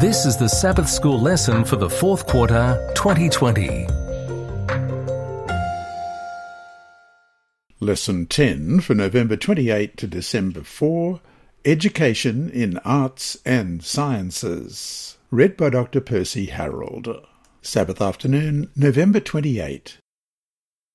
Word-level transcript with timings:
This 0.00 0.26
is 0.26 0.36
the 0.36 0.48
Sabbath 0.48 0.88
School 0.88 1.20
lesson 1.20 1.64
for 1.64 1.74
the 1.74 1.90
fourth 1.90 2.24
quarter 2.28 2.78
2020. 2.94 3.88
Lesson 7.80 8.26
10 8.26 8.78
for 8.78 8.94
November 8.94 9.36
28 9.36 9.96
to 9.96 10.06
December 10.06 10.62
4 10.62 11.20
Education 11.64 12.48
in 12.50 12.78
Arts 12.84 13.38
and 13.44 13.82
Sciences. 13.82 15.18
Read 15.32 15.56
by 15.56 15.70
Dr. 15.70 16.00
Percy 16.00 16.46
Harold. 16.46 17.08
Sabbath 17.60 18.00
afternoon, 18.00 18.70
November 18.76 19.18
28. 19.18 19.98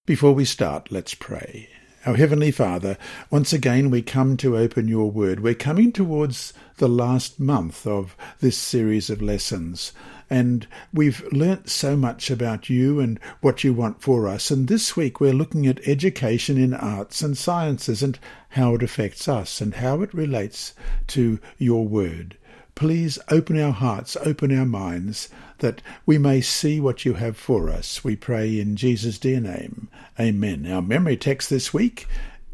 Before 0.06 0.32
we 0.32 0.46
start, 0.46 0.94
let's 0.94 1.14
pray. 1.14 1.68
Our 2.06 2.18
Heavenly 2.18 2.52
Father, 2.52 2.98
once 3.32 3.54
again 3.54 3.90
we 3.90 4.02
come 4.02 4.36
to 4.36 4.58
open 4.58 4.90
your 4.90 5.10
word. 5.10 5.40
We're 5.40 5.54
coming 5.54 5.94
towards 5.94 6.52
the 6.76 6.90
last 6.90 7.40
month 7.40 7.88
of 7.88 8.18
this 8.42 8.58
series 8.58 9.10
of 9.10 9.22
lessons, 9.22 9.94
and 10.30 10.68
we've 10.94 11.24
learnt 11.32 11.70
so 11.70 11.96
much 11.96 12.30
about 12.30 12.70
you 12.70 13.00
and 13.00 13.22
what 13.40 13.64
you 13.64 13.74
want 13.74 14.02
for 14.02 14.28
us. 14.28 14.52
And 14.52 14.68
this 14.68 14.98
week 14.98 15.22
we're 15.22 15.32
looking 15.32 15.66
at 15.66 15.88
education 15.88 16.58
in 16.58 16.74
arts 16.74 17.22
and 17.22 17.38
sciences 17.38 18.04
and 18.04 18.20
how 18.50 18.76
it 18.76 18.84
affects 18.84 19.30
us 19.30 19.62
and 19.62 19.76
how 19.76 20.02
it 20.02 20.14
relates 20.14 20.74
to 21.08 21.40
your 21.58 21.88
word. 21.88 22.36
Please 22.76 23.20
open 23.30 23.60
our 23.60 23.72
hearts, 23.72 24.18
open 24.22 24.58
our 24.58 24.66
minds, 24.66 25.30
that 25.60 25.82
we 26.06 26.18
may 26.18 26.42
see 26.42 26.80
what 26.80 27.06
you 27.06 27.14
have 27.14 27.38
for 27.38 27.70
us. 27.70 28.04
We 28.04 28.16
pray 28.16 28.60
in 28.60 28.76
Jesus' 28.76 29.20
dear 29.20 29.40
name. 29.40 29.90
Amen. 30.20 30.66
Our 30.70 30.82
memory 30.82 31.16
text 31.16 31.50
this 31.50 31.74
week 31.74 32.08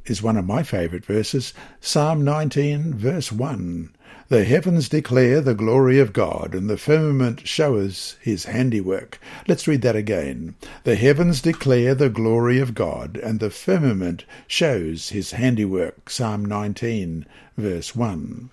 is 0.05 0.21
one 0.21 0.37
of 0.37 0.45
my 0.45 0.63
favourite 0.63 1.05
verses, 1.05 1.53
Psalm 1.79 2.23
19, 2.23 2.93
verse 2.95 3.31
1. 3.31 3.91
The 4.27 4.43
heavens 4.43 4.89
declare 4.89 5.41
the 5.41 5.55
glory 5.55 5.99
of 5.99 6.13
God, 6.13 6.53
and 6.53 6.69
the 6.69 6.77
firmament 6.77 7.47
shows 7.47 8.17
his 8.21 8.45
handiwork. 8.45 9.19
Let's 9.47 9.67
read 9.67 9.81
that 9.83 9.95
again. 9.95 10.55
The 10.83 10.95
heavens 10.95 11.41
declare 11.41 11.95
the 11.95 12.09
glory 12.09 12.59
of 12.59 12.75
God, 12.75 13.17
and 13.17 13.39
the 13.39 13.49
firmament 13.49 14.25
shows 14.47 15.09
his 15.09 15.31
handiwork. 15.31 16.09
Psalm 16.09 16.45
19, 16.45 17.25
verse 17.57 17.95
1. 17.95 18.51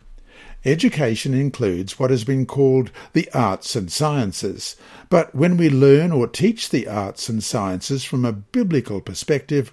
Education 0.64 1.32
includes 1.32 1.98
what 1.98 2.10
has 2.10 2.24
been 2.24 2.44
called 2.44 2.90
the 3.12 3.30
arts 3.32 3.76
and 3.76 3.90
sciences, 3.90 4.76
but 5.08 5.34
when 5.34 5.56
we 5.56 5.70
learn 5.70 6.10
or 6.10 6.26
teach 6.26 6.70
the 6.70 6.88
arts 6.88 7.28
and 7.28 7.42
sciences 7.42 8.04
from 8.04 8.24
a 8.24 8.32
biblical 8.32 9.00
perspective, 9.00 9.72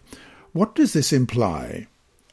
what 0.51 0.75
does 0.75 0.93
this 0.93 1.11
imply? 1.11 1.87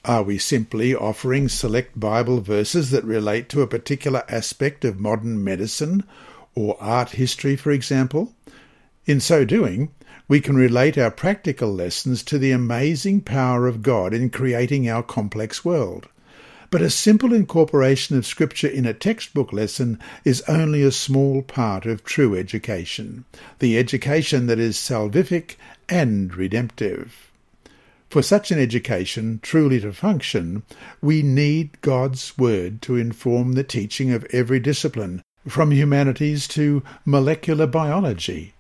Are 0.05 0.23
we 0.23 0.39
simply 0.39 0.95
offering 0.95 1.49
select 1.49 1.99
Bible 1.99 2.41
verses 2.41 2.91
that 2.91 3.05
relate 3.05 3.49
to 3.51 3.63
a 3.63 3.67
particular 3.67 4.25
aspect 4.29 4.85
of 4.85 5.01
modern 5.01 5.43
medicine 5.43 6.05
or 6.55 6.77
art 6.81 7.11
history, 7.11 7.57
for 7.57 7.71
example? 7.71 8.35
In 9.07 9.21
so 9.21 9.45
doing, 9.45 9.91
we 10.29 10.41
can 10.41 10.55
relate 10.55 10.97
our 10.97 11.11
practical 11.11 11.73
lessons 11.73 12.23
to 12.23 12.39
the 12.39 12.53
amazing 12.53 13.23
power 13.23 13.67
of 13.67 13.83
God 13.83 14.15
in 14.15 14.31
creating 14.31 14.89
our 14.89 15.03
complex 15.03 15.65
world. 15.65 16.09
But 16.71 16.83
a 16.83 16.91
simple 16.91 17.33
incorporation 17.33 18.17
of 18.17 18.25
Scripture 18.25 18.69
in 18.69 18.87
a 18.87 18.95
textbook 18.95 19.53
lesson 19.53 19.99
is 20.25 20.41
only 20.43 20.85
a 20.85 20.93
small 20.93 21.43
part 21.43 21.85
of 21.85 22.05
true 22.05 22.37
education, 22.37 23.25
the 23.59 23.77
education 23.77 24.47
that 24.47 24.61
is 24.61 24.77
salvific 24.77 25.57
and 25.89 26.33
redemptive. 26.33 27.33
For 28.09 28.23
such 28.23 28.53
an 28.53 28.61
education 28.61 29.41
truly 29.43 29.81
to 29.81 29.93
function, 29.93 30.63
we 31.03 31.23
need 31.23 31.81
God's 31.81 32.39
Word 32.39 32.83
to 32.83 32.97
inform 32.97 33.55
the 33.55 33.65
teaching 33.65 34.13
of 34.13 34.25
every 34.33 34.61
discipline, 34.61 35.23
from 35.49 35.73
humanities 35.73 36.47
to 36.49 36.85
molecular 37.05 37.67
biology. 37.67 38.55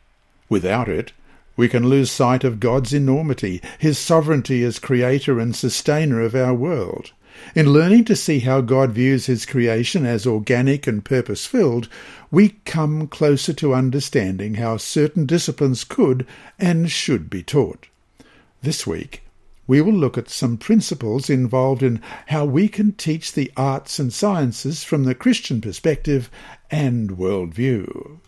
Without 0.48 0.88
it, 0.88 1.12
we 1.56 1.68
can 1.68 1.88
lose 1.88 2.10
sight 2.10 2.42
of 2.42 2.58
God's 2.58 2.92
enormity, 2.92 3.62
His 3.78 3.98
sovereignty 3.98 4.64
as 4.64 4.80
creator 4.80 5.38
and 5.38 5.54
sustainer 5.54 6.20
of 6.20 6.34
our 6.34 6.54
world. 6.54 7.12
In 7.54 7.72
learning 7.72 8.04
to 8.04 8.16
see 8.16 8.40
how 8.40 8.60
God 8.60 8.92
views 8.92 9.26
his 9.26 9.46
creation 9.46 10.06
as 10.06 10.26
organic 10.26 10.86
and 10.86 11.04
purpose 11.04 11.46
filled, 11.46 11.88
we 12.30 12.50
come 12.64 13.06
closer 13.08 13.52
to 13.54 13.74
understanding 13.74 14.54
how 14.54 14.76
certain 14.76 15.26
disciplines 15.26 15.84
could 15.84 16.26
and 16.58 16.90
should 16.90 17.28
be 17.28 17.42
taught. 17.42 17.88
This 18.62 18.86
week, 18.86 19.22
we 19.66 19.80
will 19.80 19.92
look 19.92 20.18
at 20.18 20.28
some 20.28 20.58
principles 20.58 21.30
involved 21.30 21.82
in 21.82 22.02
how 22.26 22.44
we 22.44 22.68
can 22.68 22.92
teach 22.92 23.32
the 23.32 23.52
arts 23.56 23.98
and 23.98 24.12
sciences 24.12 24.84
from 24.84 25.04
the 25.04 25.14
Christian 25.14 25.60
perspective 25.60 26.30
and 26.70 27.10
worldview. 27.10 28.18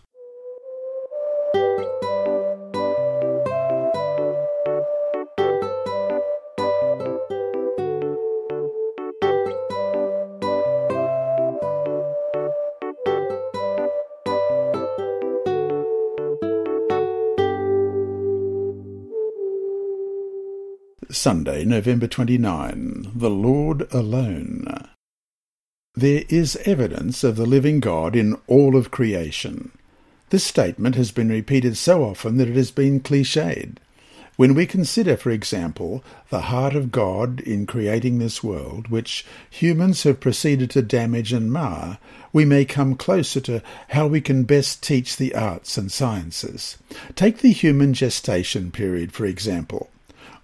Sunday, 21.23 21.63
November 21.63 22.05
29. 22.05 23.13
The 23.15 23.29
Lord 23.29 23.87
Alone. 23.93 24.89
There 25.95 26.25
is 26.27 26.57
evidence 26.65 27.23
of 27.23 27.37
the 27.37 27.45
living 27.45 27.79
God 27.79 28.13
in 28.13 28.35
all 28.45 28.75
of 28.75 28.91
creation. 28.91 29.71
This 30.31 30.43
statement 30.43 30.95
has 30.95 31.11
been 31.11 31.29
repeated 31.29 31.77
so 31.77 32.03
often 32.03 32.35
that 32.35 32.49
it 32.49 32.57
has 32.57 32.71
been 32.71 32.99
cliched. 32.99 33.77
When 34.35 34.53
we 34.53 34.65
consider, 34.65 35.15
for 35.15 35.29
example, 35.29 36.03
the 36.29 36.41
heart 36.51 36.75
of 36.75 36.91
God 36.91 37.39
in 37.39 37.67
creating 37.67 38.19
this 38.19 38.43
world, 38.43 38.89
which 38.89 39.25
humans 39.49 40.03
have 40.03 40.19
proceeded 40.19 40.71
to 40.71 40.81
damage 40.81 41.31
and 41.31 41.53
mar, 41.53 41.99
we 42.33 42.43
may 42.43 42.65
come 42.65 42.95
closer 42.95 43.39
to 43.39 43.63
how 43.87 44.07
we 44.07 44.19
can 44.19 44.43
best 44.43 44.83
teach 44.83 45.15
the 45.15 45.33
arts 45.35 45.77
and 45.77 45.89
sciences. 45.89 46.77
Take 47.15 47.37
the 47.37 47.53
human 47.53 47.93
gestation 47.93 48.71
period, 48.71 49.13
for 49.13 49.25
example. 49.25 49.89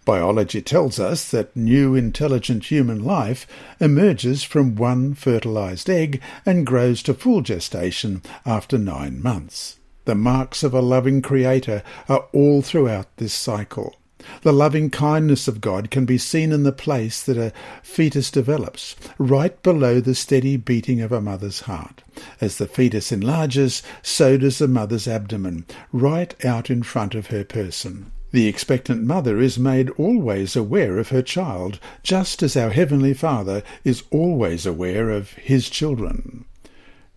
Biology 0.09 0.63
tells 0.63 0.99
us 0.99 1.29
that 1.29 1.55
new 1.55 1.93
intelligent 1.93 2.71
human 2.71 3.03
life 3.03 3.45
emerges 3.79 4.41
from 4.41 4.75
one 4.75 5.13
fertilized 5.13 5.87
egg 5.87 6.19
and 6.47 6.65
grows 6.65 7.03
to 7.03 7.13
full 7.13 7.41
gestation 7.41 8.23
after 8.43 8.79
nine 8.79 9.21
months. 9.21 9.77
The 10.05 10.15
marks 10.15 10.63
of 10.63 10.73
a 10.73 10.81
loving 10.81 11.21
Creator 11.21 11.83
are 12.07 12.25
all 12.33 12.63
throughout 12.63 13.17
this 13.17 13.35
cycle. 13.35 13.97
The 14.41 14.51
loving 14.51 14.89
kindness 14.89 15.47
of 15.47 15.61
God 15.61 15.91
can 15.91 16.05
be 16.05 16.17
seen 16.17 16.51
in 16.51 16.63
the 16.63 16.71
place 16.71 17.21
that 17.21 17.37
a 17.37 17.53
fetus 17.83 18.31
develops, 18.31 18.95
right 19.19 19.61
below 19.61 19.99
the 19.99 20.15
steady 20.15 20.57
beating 20.57 21.01
of 21.01 21.11
a 21.11 21.21
mother's 21.21 21.59
heart. 21.61 22.01
As 22.41 22.57
the 22.57 22.65
fetus 22.65 23.11
enlarges, 23.11 23.83
so 24.01 24.37
does 24.37 24.57
the 24.57 24.67
mother's 24.67 25.07
abdomen, 25.07 25.67
right 25.93 26.33
out 26.43 26.71
in 26.71 26.81
front 26.81 27.13
of 27.13 27.27
her 27.27 27.43
person. 27.43 28.11
The 28.31 28.47
expectant 28.47 29.03
mother 29.03 29.39
is 29.39 29.57
made 29.57 29.89
always 29.91 30.55
aware 30.55 30.99
of 30.99 31.09
her 31.09 31.23
child, 31.23 31.79
just 32.03 32.43
as 32.43 32.55
our 32.55 32.69
Heavenly 32.69 33.15
Father 33.15 33.63
is 33.83 34.03
always 34.11 34.67
aware 34.67 35.09
of 35.09 35.31
His 35.33 35.67
children. 35.67 36.45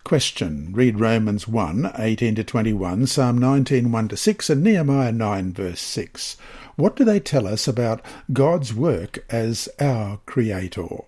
Question. 0.03 0.71
Read 0.73 0.99
Romans 0.99 1.47
1, 1.47 1.93
18 1.99 2.35
to 2.35 2.43
21, 2.43 3.05
Psalm 3.05 3.37
19, 3.37 3.91
1 3.91 4.07
to 4.07 4.17
6, 4.17 4.49
and 4.49 4.63
Nehemiah 4.63 5.11
9, 5.11 5.53
verse 5.53 5.81
6. 5.81 6.35
What 6.75 6.95
do 6.95 7.03
they 7.03 7.19
tell 7.19 7.47
us 7.47 7.67
about 7.67 8.01
God's 8.33 8.73
work 8.73 9.23
as 9.29 9.69
our 9.79 10.19
Creator? 10.25 11.03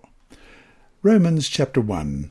Romans 1.02 1.48
chapter 1.48 1.80
1, 1.80 2.30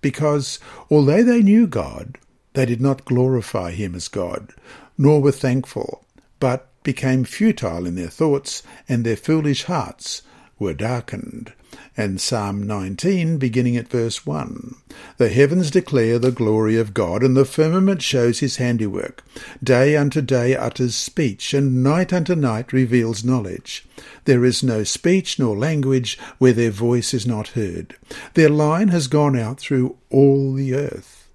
because 0.00 0.58
although 0.90 1.22
they 1.22 1.42
knew 1.42 1.66
God, 1.66 2.18
they 2.54 2.66
did 2.66 2.80
not 2.80 3.04
glorify 3.04 3.72
him 3.72 3.94
as 3.94 4.08
God, 4.08 4.52
nor 4.96 5.20
were 5.20 5.32
thankful, 5.32 6.04
but 6.40 6.68
became 6.82 7.24
futile 7.24 7.86
in 7.86 7.94
their 7.94 8.08
thoughts, 8.08 8.62
and 8.88 9.04
their 9.04 9.16
foolish 9.16 9.64
hearts 9.64 10.22
were 10.58 10.74
darkened. 10.74 11.52
And 11.96 12.20
Psalm 12.20 12.62
19, 12.62 13.38
beginning 13.38 13.76
at 13.76 13.88
verse 13.88 14.24
1. 14.24 14.74
The 15.16 15.28
heavens 15.28 15.70
declare 15.70 16.18
the 16.18 16.30
glory 16.30 16.76
of 16.76 16.94
God, 16.94 17.22
and 17.22 17.36
the 17.36 17.44
firmament 17.44 18.02
shows 18.02 18.38
his 18.38 18.56
handiwork. 18.56 19.24
Day 19.62 19.96
unto 19.96 20.22
day 20.22 20.54
utters 20.56 20.94
speech, 20.94 21.52
and 21.52 21.82
night 21.82 22.12
unto 22.12 22.34
night 22.34 22.72
reveals 22.72 23.24
knowledge. 23.24 23.84
There 24.24 24.44
is 24.44 24.62
no 24.62 24.84
speech 24.84 25.38
nor 25.38 25.56
language 25.56 26.18
where 26.38 26.52
their 26.52 26.70
voice 26.70 27.12
is 27.12 27.26
not 27.26 27.48
heard. 27.48 27.96
Their 28.34 28.50
line 28.50 28.88
has 28.88 29.08
gone 29.08 29.36
out 29.36 29.58
through 29.58 29.96
all 30.10 30.54
the 30.54 30.74
earth, 30.74 31.28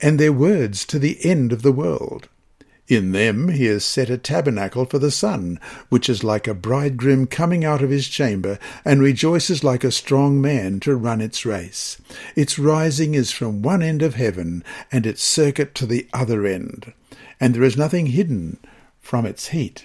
and 0.00 0.18
their 0.18 0.32
words 0.32 0.84
to 0.86 0.98
the 0.98 1.18
end 1.24 1.52
of 1.52 1.62
the 1.62 1.72
world. 1.72 2.28
In 2.88 3.12
them 3.12 3.48
he 3.48 3.64
has 3.66 3.84
set 3.84 4.10
a 4.10 4.18
tabernacle 4.18 4.84
for 4.84 4.98
the 4.98 5.10
sun, 5.10 5.58
which 5.88 6.08
is 6.08 6.22
like 6.22 6.46
a 6.46 6.54
bridegroom 6.54 7.26
coming 7.26 7.64
out 7.64 7.82
of 7.82 7.90
his 7.90 8.06
chamber, 8.06 8.58
and 8.84 9.02
rejoices 9.02 9.64
like 9.64 9.82
a 9.82 9.90
strong 9.90 10.40
man 10.40 10.78
to 10.80 10.94
run 10.94 11.20
its 11.20 11.44
race. 11.44 12.00
Its 12.36 12.58
rising 12.58 13.14
is 13.14 13.32
from 13.32 13.62
one 13.62 13.82
end 13.82 14.02
of 14.02 14.14
heaven, 14.14 14.62
and 14.92 15.04
its 15.04 15.22
circuit 15.22 15.74
to 15.74 15.86
the 15.86 16.06
other 16.12 16.46
end, 16.46 16.92
and 17.40 17.54
there 17.54 17.64
is 17.64 17.76
nothing 17.76 18.06
hidden 18.06 18.58
from 19.00 19.26
its 19.26 19.48
heat. 19.48 19.84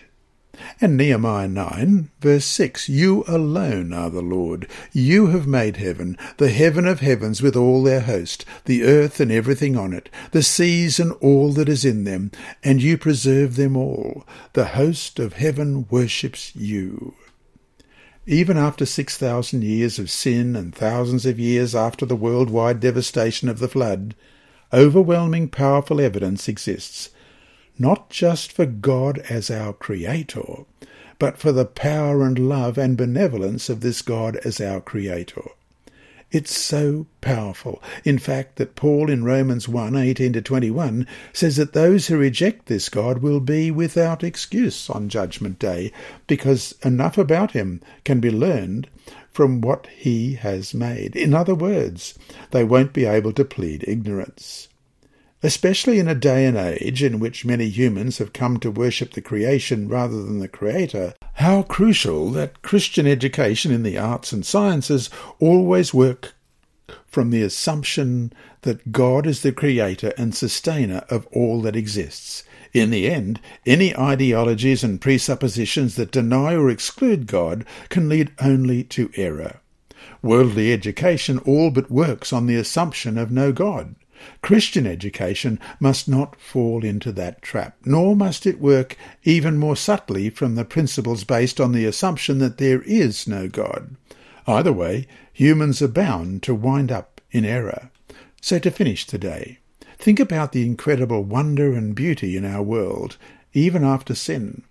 And 0.81 0.98
Nehemiah 0.98 1.48
9, 1.48 2.09
verse 2.19 2.44
6 2.45 2.89
You 2.89 3.24
alone 3.25 3.94
are 3.94 4.09
the 4.09 4.21
Lord. 4.21 4.68
You 4.92 5.27
have 5.27 5.48
made 5.48 5.77
heaven, 5.77 6.18
the 6.38 6.50
heaven 6.50 6.86
of 6.86 7.00
heavens 7.00 7.42
with 7.42 7.56
all 7.56 7.83
their 7.83 8.01
host, 8.01 8.44
the 8.65 8.83
earth 8.83 9.21
and 9.21 9.31
everything 9.31 9.77
on 9.77 9.94
it, 9.94 10.09
the 10.31 10.44
seas 10.44 11.00
and 11.00 11.13
all 11.21 11.53
that 11.53 11.69
is 11.69 11.86
in 11.86 12.03
them, 12.03 12.31
and 12.63 12.81
you 12.81 12.98
preserve 12.98 13.56
them 13.56 13.77
all. 13.77 14.27
The 14.51 14.65
host 14.65 15.19
of 15.19 15.33
heaven 15.33 15.88
worships 15.89 16.53
you. 16.56 17.15
Even 18.27 18.57
after 18.57 18.86
6,000 18.86 19.63
years 19.63 20.00
of 20.00 20.12
sin 20.12 20.56
and 20.57 20.75
thousands 20.75 21.25
of 21.25 21.39
years 21.39 21.74
after 21.74 22.06
the 22.06 22.15
worldwide 22.15 22.81
devastation 22.81 23.48
of 23.48 23.59
the 23.59 23.69
flood, 23.69 24.15
overwhelming 24.74 25.48
powerful 25.48 26.01
evidence 26.01 26.48
exists 26.50 27.09
not 27.77 28.09
just 28.09 28.51
for 28.51 28.65
God 28.65 29.19
as 29.29 29.50
our 29.50 29.73
Creator, 29.73 30.65
but 31.19 31.38
for 31.38 31.51
the 31.51 31.65
power 31.65 32.23
and 32.23 32.50
love 32.50 32.77
and 32.77 32.97
benevolence 32.97 33.69
of 33.69 33.81
this 33.81 34.01
God 34.01 34.38
as 34.38 34.59
our 34.59 34.81
Creator. 34.81 35.44
It's 36.31 36.57
so 36.57 37.07
powerful, 37.19 37.83
in 38.06 38.18
fact, 38.18 38.56
that 38.56 38.77
Paul 38.77 39.09
in 39.09 39.25
Romans 39.25 39.68
1 39.68 39.97
18 39.97 40.31
to 40.31 40.41
21 40.41 41.06
says 41.33 41.57
that 41.57 41.73
those 41.73 42.07
who 42.07 42.18
reject 42.18 42.68
this 42.68 42.88
God 42.88 43.18
will 43.18 43.41
be 43.41 43.69
without 43.69 44.24
excuse 44.24 44.89
on 44.89 45.09
Judgment 45.09 45.59
Day, 45.59 45.91
because 46.27 46.74
enough 46.85 47.17
about 47.17 47.51
him 47.51 47.81
can 48.06 48.21
be 48.21 48.31
learned 48.31 48.88
from 49.29 49.59
what 49.59 49.88
he 49.88 50.35
has 50.35 50.74
made. 50.74 51.17
In 51.17 51.33
other 51.33 51.56
words, 51.56 52.17
they 52.51 52.63
won't 52.63 52.94
be 52.94 53.03
able 53.03 53.33
to 53.33 53.44
plead 53.44 53.83
ignorance. 53.85 54.69
Especially 55.43 55.97
in 55.97 56.07
a 56.07 56.15
day 56.15 56.45
and 56.45 56.55
age 56.55 57.01
in 57.01 57.19
which 57.19 57.45
many 57.45 57.67
humans 57.67 58.19
have 58.19 58.31
come 58.31 58.59
to 58.59 58.69
worship 58.69 59.13
the 59.13 59.21
creation 59.21 59.88
rather 59.88 60.21
than 60.21 60.39
the 60.39 60.47
Creator, 60.47 61.15
how 61.35 61.63
crucial 61.63 62.29
that 62.31 62.61
Christian 62.61 63.07
education 63.07 63.71
in 63.71 63.81
the 63.83 63.97
arts 63.97 64.31
and 64.31 64.45
sciences 64.45 65.09
always 65.39 65.93
work 65.93 66.35
from 67.07 67.29
the 67.29 67.41
assumption 67.41 68.31
that 68.61 68.91
God 68.91 69.25
is 69.25 69.41
the 69.41 69.51
creator 69.51 70.13
and 70.17 70.35
sustainer 70.35 71.03
of 71.09 71.27
all 71.27 71.61
that 71.61 71.75
exists. 71.75 72.43
In 72.73 72.89
the 72.89 73.09
end, 73.09 73.41
any 73.65 73.95
ideologies 73.97 74.83
and 74.83 75.01
presuppositions 75.01 75.95
that 75.95 76.11
deny 76.11 76.55
or 76.55 76.69
exclude 76.69 77.27
God 77.27 77.65
can 77.89 78.07
lead 78.07 78.31
only 78.39 78.83
to 78.85 79.11
error. 79.15 79.59
Worldly 80.21 80.71
education 80.71 81.39
all 81.39 81.69
but 81.71 81.91
works 81.91 82.31
on 82.31 82.45
the 82.45 82.55
assumption 82.55 83.17
of 83.17 83.31
no 83.31 83.51
God. 83.51 83.95
Christian 84.41 84.85
education 84.85 85.59
must 85.79 86.07
not 86.07 86.39
fall 86.39 86.83
into 86.83 87.12
that 87.13 87.41
trap, 87.41 87.77
nor 87.85 88.15
must 88.15 88.45
it 88.45 88.59
work 88.59 88.97
even 89.23 89.57
more 89.57 89.75
subtly 89.75 90.29
from 90.29 90.56
the 90.56 90.65
principles 90.65 91.23
based 91.23 91.59
on 91.59 91.71
the 91.71 91.85
assumption 91.85 92.39
that 92.39 92.57
there 92.57 92.81
is 92.83 93.27
no 93.27 93.47
God. 93.47 93.95
Either 94.47 94.73
way, 94.73 95.07
humans 95.31 95.81
are 95.81 95.88
bound 95.88 96.44
to 96.44 96.56
wind 96.56 96.91
up 96.91 97.21
in 97.31 97.45
error. 97.45 97.89
So 98.41 98.59
to 98.59 98.71
finish 98.71 99.06
today, 99.06 99.59
think 99.97 100.19
about 100.19 100.51
the 100.51 100.65
incredible 100.65 101.24
wonder 101.24 101.74
and 101.74 101.94
beauty 101.94 102.35
in 102.35 102.44
our 102.44 102.63
world, 102.63 103.17
even 103.53 103.83
after 103.83 104.15
sin. 104.15 104.63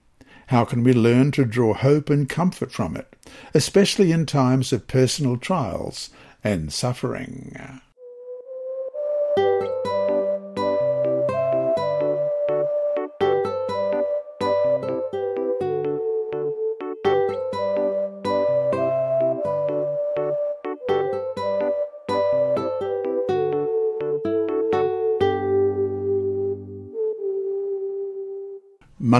How 0.48 0.64
can 0.64 0.82
we 0.82 0.92
learn 0.92 1.30
to 1.32 1.44
draw 1.44 1.74
hope 1.74 2.10
and 2.10 2.28
comfort 2.28 2.72
from 2.72 2.96
it, 2.96 3.14
especially 3.54 4.10
in 4.10 4.26
times 4.26 4.72
of 4.72 4.88
personal 4.88 5.36
trials 5.36 6.10
and 6.42 6.72
suffering? 6.72 7.56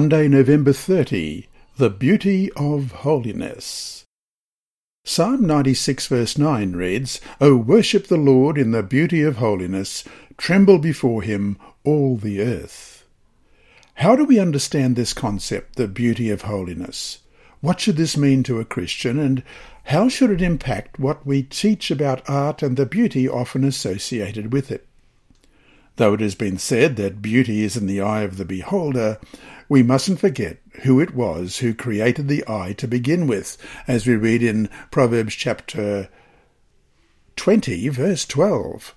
Monday, 0.00 0.28
November 0.28 0.72
30. 0.72 1.46
The 1.76 1.90
Beauty 1.90 2.50
of 2.52 2.90
Holiness. 3.04 4.06
Psalm 5.04 5.46
96 5.46 6.06
verse 6.06 6.38
9 6.38 6.72
reads, 6.72 7.20
O 7.38 7.54
worship 7.54 8.06
the 8.06 8.16
Lord 8.16 8.56
in 8.56 8.70
the 8.70 8.82
beauty 8.82 9.20
of 9.20 9.36
holiness, 9.36 10.02
tremble 10.38 10.78
before 10.78 11.20
him, 11.20 11.58
all 11.84 12.16
the 12.16 12.40
earth. 12.40 13.04
How 13.96 14.16
do 14.16 14.24
we 14.24 14.38
understand 14.38 14.96
this 14.96 15.12
concept, 15.12 15.76
the 15.76 15.86
beauty 15.86 16.30
of 16.30 16.42
holiness? 16.42 17.18
What 17.60 17.78
should 17.78 17.98
this 17.98 18.16
mean 18.16 18.42
to 18.44 18.58
a 18.58 18.64
Christian, 18.64 19.18
and 19.18 19.42
how 19.84 20.08
should 20.08 20.30
it 20.30 20.40
impact 20.40 20.98
what 20.98 21.26
we 21.26 21.42
teach 21.42 21.90
about 21.90 22.26
art 22.26 22.62
and 22.62 22.78
the 22.78 22.86
beauty 22.86 23.28
often 23.28 23.64
associated 23.64 24.50
with 24.50 24.70
it? 24.70 24.86
Though 26.00 26.14
it 26.14 26.20
has 26.20 26.34
been 26.34 26.56
said 26.56 26.96
that 26.96 27.20
beauty 27.20 27.62
is 27.62 27.76
in 27.76 27.86
the 27.86 28.00
eye 28.00 28.22
of 28.22 28.38
the 28.38 28.46
beholder, 28.46 29.18
we 29.68 29.82
mustn't 29.82 30.18
forget 30.18 30.56
who 30.80 30.98
it 30.98 31.14
was 31.14 31.58
who 31.58 31.74
created 31.74 32.26
the 32.26 32.42
eye 32.48 32.72
to 32.78 32.88
begin 32.88 33.26
with, 33.26 33.58
as 33.86 34.06
we 34.06 34.16
read 34.16 34.42
in 34.42 34.70
Proverbs 34.90 35.34
chapter 35.34 36.08
20, 37.36 37.90
verse 37.90 38.24
12. 38.24 38.94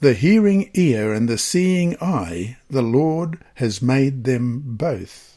The 0.00 0.14
hearing 0.14 0.70
ear 0.72 1.12
and 1.12 1.28
the 1.28 1.36
seeing 1.36 1.98
eye, 2.00 2.56
the 2.70 2.80
Lord 2.80 3.44
has 3.56 3.82
made 3.82 4.24
them 4.24 4.62
both. 4.64 5.27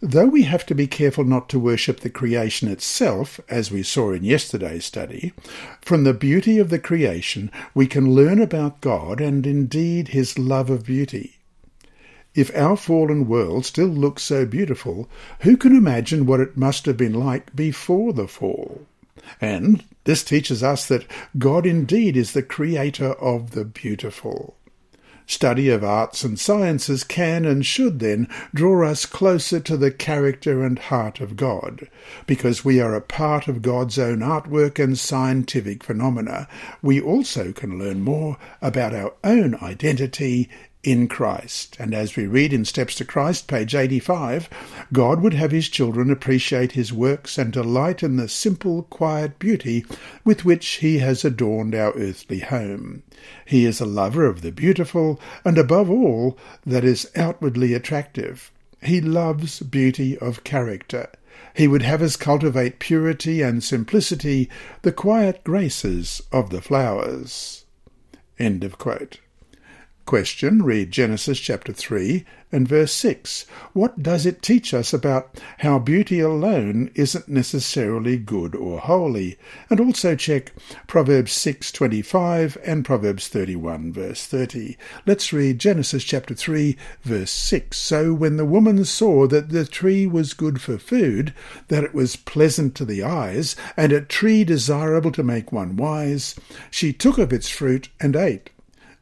Though 0.00 0.26
we 0.26 0.42
have 0.42 0.66
to 0.66 0.74
be 0.74 0.86
careful 0.86 1.24
not 1.24 1.48
to 1.48 1.58
worship 1.58 2.00
the 2.00 2.10
creation 2.10 2.68
itself, 2.68 3.40
as 3.48 3.70
we 3.70 3.82
saw 3.82 4.12
in 4.12 4.24
yesterday's 4.24 4.84
study, 4.84 5.32
from 5.80 6.04
the 6.04 6.12
beauty 6.12 6.58
of 6.58 6.68
the 6.68 6.78
creation 6.78 7.50
we 7.74 7.86
can 7.86 8.14
learn 8.14 8.38
about 8.38 8.82
God 8.82 9.22
and 9.22 9.46
indeed 9.46 10.08
his 10.08 10.38
love 10.38 10.68
of 10.68 10.84
beauty. 10.84 11.36
If 12.34 12.54
our 12.54 12.76
fallen 12.76 13.26
world 13.26 13.64
still 13.64 13.86
looks 13.86 14.22
so 14.22 14.44
beautiful, 14.44 15.08
who 15.40 15.56
can 15.56 15.74
imagine 15.74 16.26
what 16.26 16.40
it 16.40 16.58
must 16.58 16.84
have 16.84 16.98
been 16.98 17.14
like 17.14 17.56
before 17.56 18.12
the 18.12 18.28
fall? 18.28 18.86
And 19.40 19.82
this 20.04 20.22
teaches 20.22 20.62
us 20.62 20.86
that 20.88 21.06
God 21.38 21.64
indeed 21.64 22.18
is 22.18 22.32
the 22.32 22.42
creator 22.42 23.12
of 23.12 23.52
the 23.52 23.64
beautiful. 23.64 24.55
Study 25.28 25.68
of 25.70 25.82
arts 25.82 26.22
and 26.22 26.38
sciences 26.38 27.02
can 27.02 27.44
and 27.44 27.66
should 27.66 27.98
then 27.98 28.28
draw 28.54 28.88
us 28.88 29.06
closer 29.06 29.58
to 29.58 29.76
the 29.76 29.90
character 29.90 30.64
and 30.64 30.78
heart 30.78 31.20
of 31.20 31.36
God. 31.36 31.88
Because 32.26 32.64
we 32.64 32.80
are 32.80 32.94
a 32.94 33.00
part 33.00 33.48
of 33.48 33.60
God's 33.60 33.98
own 33.98 34.20
artwork 34.20 34.82
and 34.82 34.96
scientific 34.96 35.82
phenomena, 35.82 36.46
we 36.80 37.00
also 37.00 37.52
can 37.52 37.78
learn 37.78 38.02
more 38.02 38.36
about 38.62 38.94
our 38.94 39.14
own 39.24 39.56
identity 39.56 40.48
in 40.86 41.08
Christ. 41.08 41.76
And 41.80 41.92
as 41.92 42.14
we 42.14 42.28
read 42.28 42.52
in 42.52 42.64
Steps 42.64 42.94
to 42.96 43.04
Christ, 43.04 43.48
page 43.48 43.74
85, 43.74 44.48
God 44.92 45.20
would 45.20 45.34
have 45.34 45.50
his 45.50 45.68
children 45.68 46.10
appreciate 46.10 46.72
his 46.72 46.92
works 46.92 47.36
and 47.36 47.52
delight 47.52 48.04
in 48.04 48.16
the 48.16 48.28
simple, 48.28 48.84
quiet 48.84 49.40
beauty 49.40 49.84
with 50.24 50.44
which 50.44 50.66
he 50.76 50.98
has 50.98 51.24
adorned 51.24 51.74
our 51.74 51.92
earthly 51.94 52.38
home. 52.38 53.02
He 53.44 53.64
is 53.64 53.80
a 53.80 53.86
lover 53.86 54.26
of 54.26 54.42
the 54.42 54.52
beautiful, 54.52 55.20
and 55.44 55.58
above 55.58 55.90
all, 55.90 56.38
that 56.64 56.84
is 56.84 57.10
outwardly 57.16 57.74
attractive. 57.74 58.52
He 58.82 59.00
loves 59.00 59.60
beauty 59.60 60.16
of 60.18 60.44
character. 60.44 61.08
He 61.54 61.66
would 61.66 61.82
have 61.82 62.02
us 62.02 62.16
cultivate 62.16 62.78
purity 62.78 63.42
and 63.42 63.64
simplicity, 63.64 64.48
the 64.82 64.92
quiet 64.92 65.42
graces 65.44 66.22
of 66.30 66.50
the 66.50 66.60
flowers. 66.60 67.64
End 68.38 68.62
of 68.64 68.78
quote. 68.78 69.20
Question, 70.06 70.62
read 70.62 70.92
Genesis 70.92 71.40
chapter 71.40 71.72
3 71.72 72.24
and 72.52 72.68
verse 72.68 72.92
6. 72.92 73.44
What 73.72 74.04
does 74.04 74.24
it 74.24 74.40
teach 74.40 74.72
us 74.72 74.94
about 74.94 75.40
how 75.58 75.80
beauty 75.80 76.20
alone 76.20 76.92
isn't 76.94 77.26
necessarily 77.26 78.16
good 78.16 78.54
or 78.54 78.78
holy? 78.78 79.36
And 79.68 79.80
also 79.80 80.14
check 80.14 80.52
Proverbs 80.86 81.32
6:25 81.32 82.56
and 82.64 82.84
Proverbs 82.84 83.26
31 83.26 83.92
verse 83.92 84.24
30. 84.24 84.76
Let's 85.06 85.32
read 85.32 85.58
Genesis 85.58 86.04
chapter 86.04 86.34
3 86.34 86.76
verse 87.02 87.32
6. 87.32 87.76
So 87.76 88.14
when 88.14 88.36
the 88.36 88.44
woman 88.44 88.84
saw 88.84 89.26
that 89.26 89.48
the 89.48 89.64
tree 89.64 90.06
was 90.06 90.34
good 90.34 90.60
for 90.60 90.78
food, 90.78 91.34
that 91.66 91.82
it 91.82 91.94
was 91.94 92.14
pleasant 92.14 92.76
to 92.76 92.84
the 92.84 93.02
eyes, 93.02 93.56
and 93.76 93.90
a 93.90 94.02
tree 94.02 94.44
desirable 94.44 95.10
to 95.10 95.24
make 95.24 95.50
one 95.50 95.74
wise, 95.74 96.36
she 96.70 96.92
took 96.92 97.18
of 97.18 97.32
its 97.32 97.48
fruit 97.48 97.88
and 97.98 98.14
ate. 98.14 98.50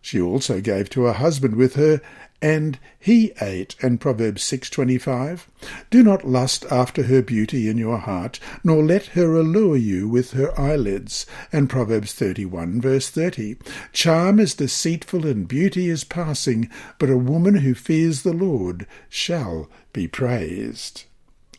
She 0.05 0.21
also 0.21 0.61
gave 0.61 0.91
to 0.91 1.05
her 1.05 1.15
husband 1.15 1.57
with 1.57 1.77
her, 1.77 2.03
and 2.43 2.79
he 3.01 3.33
ate. 3.41 3.75
And 3.81 3.99
Proverbs 3.99 4.43
6.25, 4.43 5.47
Do 5.89 6.03
not 6.03 6.29
lust 6.29 6.67
after 6.71 7.05
her 7.05 7.23
beauty 7.23 7.71
in 7.71 7.79
your 7.79 7.97
heart, 7.97 8.39
nor 8.63 8.85
let 8.85 9.07
her 9.17 9.35
allure 9.35 9.79
you 9.79 10.07
with 10.07 10.33
her 10.33 10.53
eyelids. 10.61 11.25
And 11.55 11.71
Proverbs 11.71 12.13
31 12.13 12.83
verse 12.83 13.09
30, 13.09 13.57
Charm 13.95 14.39
is 14.39 14.53
deceitful 14.53 15.27
and 15.27 15.49
beauty 15.49 15.89
is 15.89 16.05
passing, 16.05 16.69
but 16.99 17.09
a 17.09 17.17
woman 17.17 17.55
who 17.55 17.73
fears 17.73 18.25
the 18.25 18.35
Lord 18.35 18.87
shall 19.09 19.71
be 19.95 20.07
praised. 20.07 21.05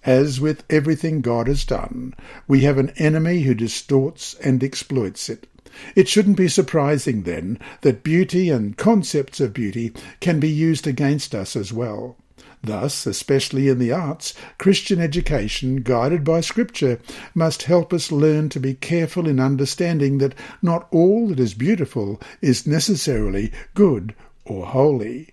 As 0.03 0.39
with 0.39 0.63
everything 0.69 1.21
God 1.21 1.47
has 1.47 1.65
done, 1.65 2.13
we 2.47 2.61
have 2.61 2.77
an 2.77 2.91
enemy 2.97 3.41
who 3.41 3.55
distorts 3.55 4.35
and 4.35 4.63
exploits 4.63 5.29
it. 5.29 5.47
It 5.95 6.07
shouldn't 6.07 6.37
be 6.37 6.47
surprising, 6.47 7.23
then, 7.23 7.59
that 7.81 8.03
beauty 8.03 8.49
and 8.49 8.77
concepts 8.77 9.39
of 9.39 9.53
beauty 9.53 9.93
can 10.19 10.39
be 10.39 10.49
used 10.49 10.87
against 10.87 11.35
us 11.35 11.55
as 11.55 11.73
well. 11.73 12.17
Thus, 12.63 13.05
especially 13.05 13.69
in 13.69 13.77
the 13.77 13.91
arts, 13.91 14.33
Christian 14.57 14.99
education, 14.99 15.77
guided 15.83 16.23
by 16.23 16.41
Scripture, 16.41 16.99
must 17.35 17.63
help 17.63 17.93
us 17.93 18.11
learn 18.11 18.49
to 18.49 18.59
be 18.59 18.73
careful 18.73 19.27
in 19.27 19.39
understanding 19.39 20.17
that 20.17 20.33
not 20.61 20.87
all 20.91 21.27
that 21.27 21.39
is 21.39 21.53
beautiful 21.53 22.19
is 22.41 22.65
necessarily 22.65 23.51
good 23.75 24.15
or 24.45 24.65
holy. 24.65 25.29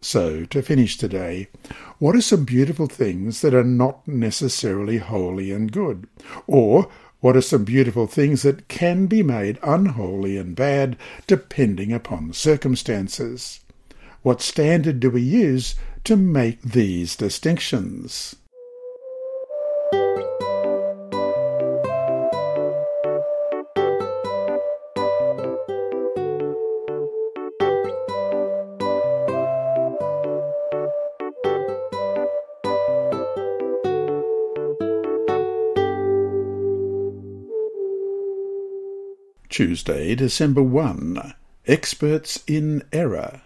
So, 0.00 0.44
to 0.44 0.62
finish 0.62 0.96
today, 0.96 1.48
what 1.98 2.14
are 2.14 2.20
some 2.20 2.44
beautiful 2.44 2.86
things 2.86 3.40
that 3.40 3.54
are 3.54 3.64
not 3.64 4.06
necessarily 4.06 4.98
holy 4.98 5.50
and 5.50 5.72
good? 5.72 6.06
Or 6.46 6.88
what 7.26 7.36
are 7.36 7.42
some 7.42 7.64
beautiful 7.64 8.06
things 8.06 8.42
that 8.42 8.68
can 8.68 9.06
be 9.06 9.20
made 9.20 9.58
unholy 9.60 10.36
and 10.36 10.54
bad 10.54 10.96
depending 11.26 11.92
upon 11.92 12.32
circumstances? 12.32 13.58
What 14.22 14.40
standard 14.40 15.00
do 15.00 15.10
we 15.10 15.22
use 15.22 15.74
to 16.04 16.14
make 16.14 16.62
these 16.62 17.16
distinctions? 17.16 18.36
Tuesday, 39.56 40.14
December 40.14 40.62
1. 40.62 41.32
Experts 41.66 42.44
in 42.46 42.82
Error. 42.92 43.40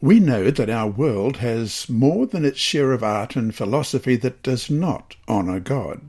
We 0.00 0.20
know 0.20 0.50
that 0.50 0.70
our 0.70 0.88
world 0.88 1.36
has 1.36 1.86
more 1.90 2.26
than 2.26 2.46
its 2.46 2.58
share 2.58 2.92
of 2.92 3.02
art 3.02 3.36
and 3.36 3.54
philosophy 3.54 4.16
that 4.16 4.42
does 4.42 4.70
not 4.70 5.14
honour 5.28 5.60
God. 5.60 6.00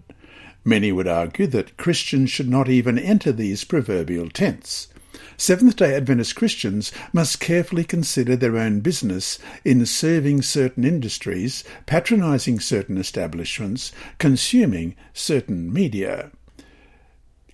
Many 0.64 0.94
would 0.94 1.06
argue 1.06 1.48
that 1.48 1.76
Christians 1.76 2.30
should 2.30 2.48
not 2.48 2.70
even 2.70 2.98
enter 2.98 3.34
these 3.34 3.66
proverbial 3.66 4.30
tents. 4.30 4.88
Seventh 5.36 5.76
day 5.76 5.94
Adventist 5.94 6.38
Christians 6.38 6.94
must 7.12 7.42
carefully 7.42 7.84
consider 7.84 8.38
their 8.38 8.56
own 8.56 8.80
business 8.80 9.38
in 9.66 9.86
serving 9.86 10.44
certain 10.44 10.86
industries, 10.86 11.66
patronising 11.88 12.62
certain 12.62 12.98
establishments, 12.98 13.92
consuming 14.18 14.96
certain 15.14 15.74
media 15.74 16.32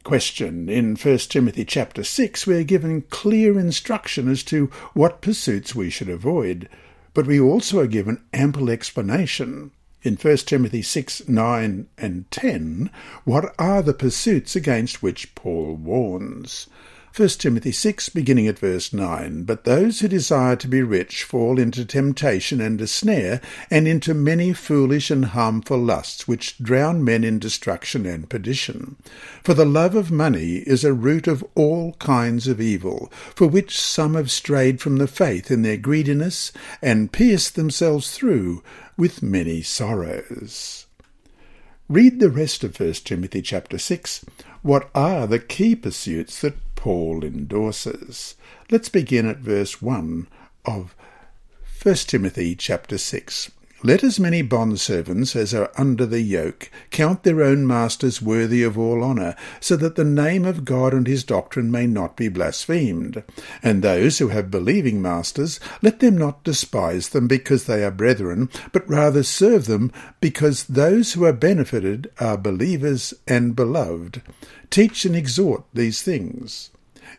question. 0.03 0.69
In 0.69 0.95
1 0.95 1.17
Timothy 1.29 1.65
chapter 1.65 2.03
6, 2.03 2.45
we 2.45 2.55
are 2.57 2.63
given 2.63 3.03
clear 3.10 3.57
instruction 3.57 4.29
as 4.29 4.43
to 4.43 4.67
what 4.93 5.22
pursuits 5.22 5.74
we 5.74 5.89
should 5.89 6.10
avoid, 6.10 6.69
but 7.13 7.27
we 7.27 7.39
also 7.39 7.79
are 7.79 7.88
given 7.88 8.24
ample 8.33 8.69
explanation. 8.69 9.72
In 10.03 10.15
1 10.15 10.38
Timothy 10.38 10.81
6, 10.81 11.27
9 11.29 11.88
and 11.98 12.31
10, 12.31 12.89
what 13.24 13.55
are 13.57 13.81
the 13.81 13.93
pursuits 13.93 14.55
against 14.55 15.01
which 15.01 15.33
Paul 15.36 15.75
warns? 15.75 16.67
1 17.15 17.29
Timothy 17.29 17.72
6, 17.72 18.10
beginning 18.10 18.48
at 18.48 18.58
verse 18.58 18.91
9. 18.91 19.43
But 19.43 19.65
those 19.65 20.00
who 20.00 20.08
desire 20.08 20.55
to 20.55 20.67
be 20.67 20.82
rich 20.82 21.24
fall 21.24 21.60
into 21.60 21.86
temptation 21.86 22.60
and 22.60 22.82
a 22.82 22.88
snare, 22.88 23.39
and 23.70 23.88
into 23.88 24.15
many 24.15 24.51
foolish 24.51 25.12
and 25.12 25.25
harmful 25.25 25.77
lusts, 25.77 26.27
which 26.27 26.58
drown 26.58 27.03
men 27.03 27.24
in 27.24 27.38
destruction 27.38 28.08
and 28.08 28.27
perdition. 28.32 28.96
For 29.43 29.53
the 29.53 29.63
love 29.63 29.93
of 29.93 30.10
money 30.10 30.63
is 30.65 30.84
a 30.84 30.91
root 30.91 31.27
of 31.27 31.46
all 31.53 31.93
kinds 32.00 32.48
of 32.48 32.60
evil, 32.60 33.12
for 33.36 33.46
which 33.46 33.79
some 33.79 34.15
have 34.15 34.32
strayed 34.32 34.82
from 34.82 34.98
the 34.98 35.05
faith 35.05 35.51
in 35.51 35.62
their 35.62 35.77
greediness, 35.77 36.51
and 36.82 37.12
pierced 37.12 37.53
themselves 37.53 38.10
through 38.10 38.63
with 38.98 39.22
many 39.22 39.62
sorrows. 39.62 40.88
Read 41.88 42.20
the 42.20 42.32
rest 42.32 42.63
of 42.63 42.79
1 42.79 42.93
Timothy 43.05 43.43
chapter 43.43 43.77
6. 43.77 44.25
What 44.63 44.89
are 44.96 45.27
the 45.27 45.38
key 45.38 45.75
pursuits 45.75 46.41
that 46.41 46.55
Paul 46.84 47.24
endorses. 47.24 48.36
Let's 48.70 48.90
begin 48.90 49.25
at 49.25 49.38
verse 49.38 49.82
1 49.82 50.28
of 50.66 50.94
1 51.82 51.96
Timothy 51.96 52.56
chapter 52.56 52.98
6. 52.98 53.50
Let 53.86 54.04
as 54.04 54.20
many 54.20 54.44
bondservants 54.44 55.34
as 55.34 55.54
are 55.54 55.72
under 55.78 56.06
the 56.06 56.20
yoke 56.20 56.70
count 56.92 57.24
their 57.24 57.42
own 57.42 57.66
masters 57.66 58.22
worthy 58.22 58.63
of 58.63 58.78
all 58.78 59.02
honour, 59.02 59.38
so 59.62 59.78
that 59.78 59.96
the 59.96 60.04
name 60.04 60.44
of 60.44 60.66
God 60.66 60.94
and 60.94 61.08
his 61.08 61.24
doctrine 61.24 61.72
may 61.72 61.88
not 61.88 62.18
be 62.18 62.28
blasphemed. 62.28 63.24
And 63.62 63.82
those 63.82 64.20
who 64.20 64.28
have 64.28 64.52
believing 64.52 65.02
masters, 65.02 65.62
let 65.82 66.02
them 66.02 66.18
not 66.18 66.44
despise 66.44 67.10
them 67.10 67.30
because 67.30 67.63
they 67.63 67.86
are 67.86 67.92
brethren, 67.92 68.50
but 68.74 68.90
rather 68.90 69.24
serve 69.24 69.68
them 69.68 69.90
because 70.20 70.66
those 70.66 71.13
who 71.13 71.24
are 71.24 71.32
benefited 71.32 72.12
are 72.20 72.38
believers 72.38 73.13
and 73.25 73.56
beloved. 73.56 74.22
Teach 74.70 75.06
and 75.06 75.16
exhort 75.16 75.63
these 75.74 76.02
things. 76.02 76.72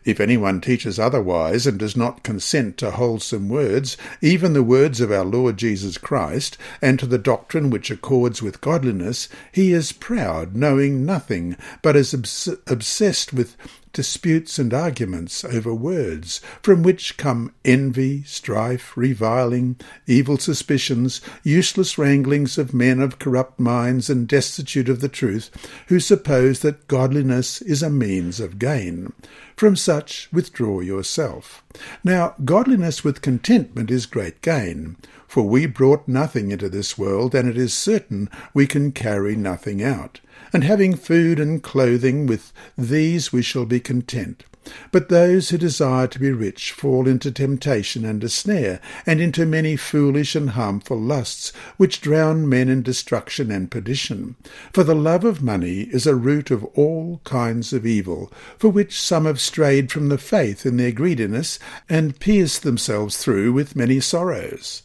If 0.03 0.19
anyone 0.19 0.61
teaches 0.61 0.99
otherwise 0.99 1.65
and 1.65 1.77
does 1.77 1.95
not 1.95 2.23
consent 2.23 2.77
to 2.77 2.91
wholesome 2.91 3.47
words, 3.49 3.95
even 4.21 4.53
the 4.53 4.63
words 4.63 4.99
of 4.99 5.11
our 5.11 5.23
Lord 5.23 5.57
Jesus 5.57 5.97
Christ, 5.97 6.57
and 6.81 6.99
to 6.99 7.05
the 7.05 7.17
doctrine 7.17 7.69
which 7.69 7.89
accords 7.89 8.41
with 8.41 8.61
godliness, 8.61 9.29
he 9.51 9.71
is 9.71 9.91
proud, 9.91 10.55
knowing 10.55 11.05
nothing, 11.05 11.55
but 11.81 11.95
is 11.95 12.13
obs- 12.13 12.49
obsessed 12.67 13.31
with 13.31 13.55
disputes 13.95 14.59
and 14.59 14.73
arguments 14.73 15.45
over 15.45 15.73
words, 15.73 16.41
from 16.61 16.83
which 16.83 17.15
come 17.15 17.51
envy, 17.63 18.21
strife, 18.23 18.95
reviling, 18.97 19.77
evil 20.05 20.37
suspicions, 20.37 21.21
useless 21.43 21.97
wranglings 21.97 22.57
of 22.57 22.73
men 22.73 22.99
of 22.99 23.19
corrupt 23.19 23.57
minds 23.57 24.09
and 24.09 24.27
destitute 24.27 24.89
of 24.89 24.99
the 24.99 25.07
truth, 25.07 25.49
who 25.87 25.97
suppose 25.97 26.59
that 26.59 26.87
godliness 26.87 27.61
is 27.61 27.81
a 27.81 27.89
means 27.89 28.41
of 28.41 28.59
gain. 28.59 29.13
From 29.55 29.77
such 29.77 30.27
withdraw 30.31 30.81
yourself. 30.81 31.63
Now, 32.03 32.35
godliness 32.43 33.05
with 33.05 33.21
contentment 33.21 33.89
is 33.89 34.05
great 34.05 34.41
gain. 34.41 34.97
For 35.25 35.43
we 35.43 35.65
brought 35.67 36.07
nothing 36.07 36.51
into 36.51 36.67
this 36.67 36.97
world, 36.97 37.33
and 37.33 37.47
it 37.47 37.57
is 37.57 37.73
certain 37.73 38.29
we 38.53 38.67
can 38.67 38.91
carry 38.91 39.37
nothing 39.37 39.81
out 39.81 40.19
and 40.55 40.63
having 40.63 40.95
food 40.95 41.37
and 41.37 41.61
clothing, 41.61 42.25
with 42.25 42.53
these 42.77 43.33
we 43.33 43.41
shall 43.41 43.65
be 43.65 43.77
content. 43.77 44.45
But 44.89 45.09
those 45.09 45.49
who 45.49 45.57
desire 45.57 46.07
to 46.07 46.17
be 46.17 46.31
rich 46.31 46.71
fall 46.71 47.09
into 47.09 47.29
temptation 47.29 48.05
and 48.05 48.23
a 48.23 48.29
snare, 48.29 48.79
and 49.05 49.19
into 49.19 49.45
many 49.45 49.75
foolish 49.75 50.33
and 50.33 50.51
harmful 50.51 50.97
lusts, 50.97 51.51
which 51.75 51.99
drown 51.99 52.47
men 52.47 52.69
in 52.69 52.83
destruction 52.83 53.51
and 53.51 53.69
perdition. 53.69 54.37
For 54.71 54.85
the 54.85 54.95
love 54.95 55.25
of 55.25 55.43
money 55.43 55.89
is 55.91 56.07
a 56.07 56.15
root 56.15 56.51
of 56.51 56.63
all 56.73 57.19
kinds 57.25 57.73
of 57.73 57.85
evil, 57.85 58.31
for 58.57 58.69
which 58.69 58.97
some 58.97 59.25
have 59.25 59.41
strayed 59.41 59.91
from 59.91 60.07
the 60.07 60.17
faith 60.17 60.65
in 60.65 60.77
their 60.77 60.93
greediness, 60.93 61.59
and 61.89 62.17
pierced 62.17 62.63
themselves 62.63 63.17
through 63.17 63.51
with 63.51 63.75
many 63.75 63.99
sorrows. 63.99 64.83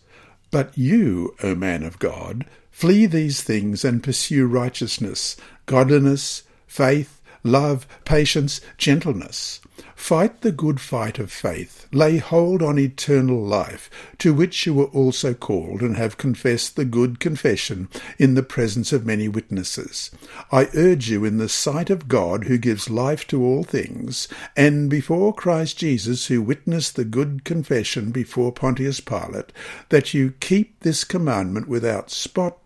But 0.51 0.77
you, 0.77 1.37
O 1.45 1.55
man 1.55 1.85
of 1.85 2.01
God, 2.01 2.45
Flee 2.71 3.07
these 3.07 3.43
things 3.43 3.85
and 3.85 4.03
pursue 4.03 4.47
righteousness, 4.47 5.37
godliness, 5.67 6.45
faith, 6.67 7.21
love, 7.43 7.87
patience, 8.05 8.61
gentleness. 8.79 9.61
Fight 9.95 10.41
the 10.41 10.53
good 10.53 10.81
fight 10.81 11.19
of 11.19 11.31
faith. 11.31 11.87
Lay 11.93 12.17
hold 12.17 12.63
on 12.63 12.79
eternal 12.79 13.43
life, 13.43 13.91
to 14.19 14.33
which 14.33 14.65
you 14.65 14.75
were 14.75 14.87
also 14.87 15.35
called, 15.35 15.83
and 15.83 15.97
have 15.97 16.17
confessed 16.17 16.77
the 16.77 16.85
good 16.85 17.21
confession 17.21 17.89
in 18.19 18.35
the 18.35 18.43
presence 18.43 18.93
of 18.93 19.07
many 19.07 19.29
witnesses. 19.29 20.11
I 20.51 20.69
urge 20.75 21.11
you 21.11 21.25
in 21.25 21.37
the 21.37 21.49
sight 21.49 21.91
of 21.91 22.09
God, 22.09 22.45
who 22.45 22.59
gives 22.59 22.91
life 22.91 23.27
to 23.29 23.45
all 23.45 23.63
things, 23.63 24.27
and 24.57 24.89
before 24.89 25.35
Christ 25.35 25.79
Jesus, 25.79 26.27
who 26.27 26.43
witnessed 26.43 26.97
the 26.97 27.05
good 27.05 27.45
confession 27.45 28.11
before 28.11 28.53
Pontius 28.53 29.01
Pilate, 29.01 29.53
that 29.91 30.15
you 30.15 30.33
keep 30.41 30.81
this 30.81 31.05
commandment 31.05 31.69
without 31.69 32.11
spot, 32.11 32.59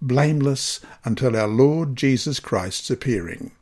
blameless, 0.00 0.80
until 1.04 1.36
our 1.36 1.48
Lord 1.48 1.96
Jesus 1.96 2.40
Christ's 2.40 2.90
appearing 2.90 3.52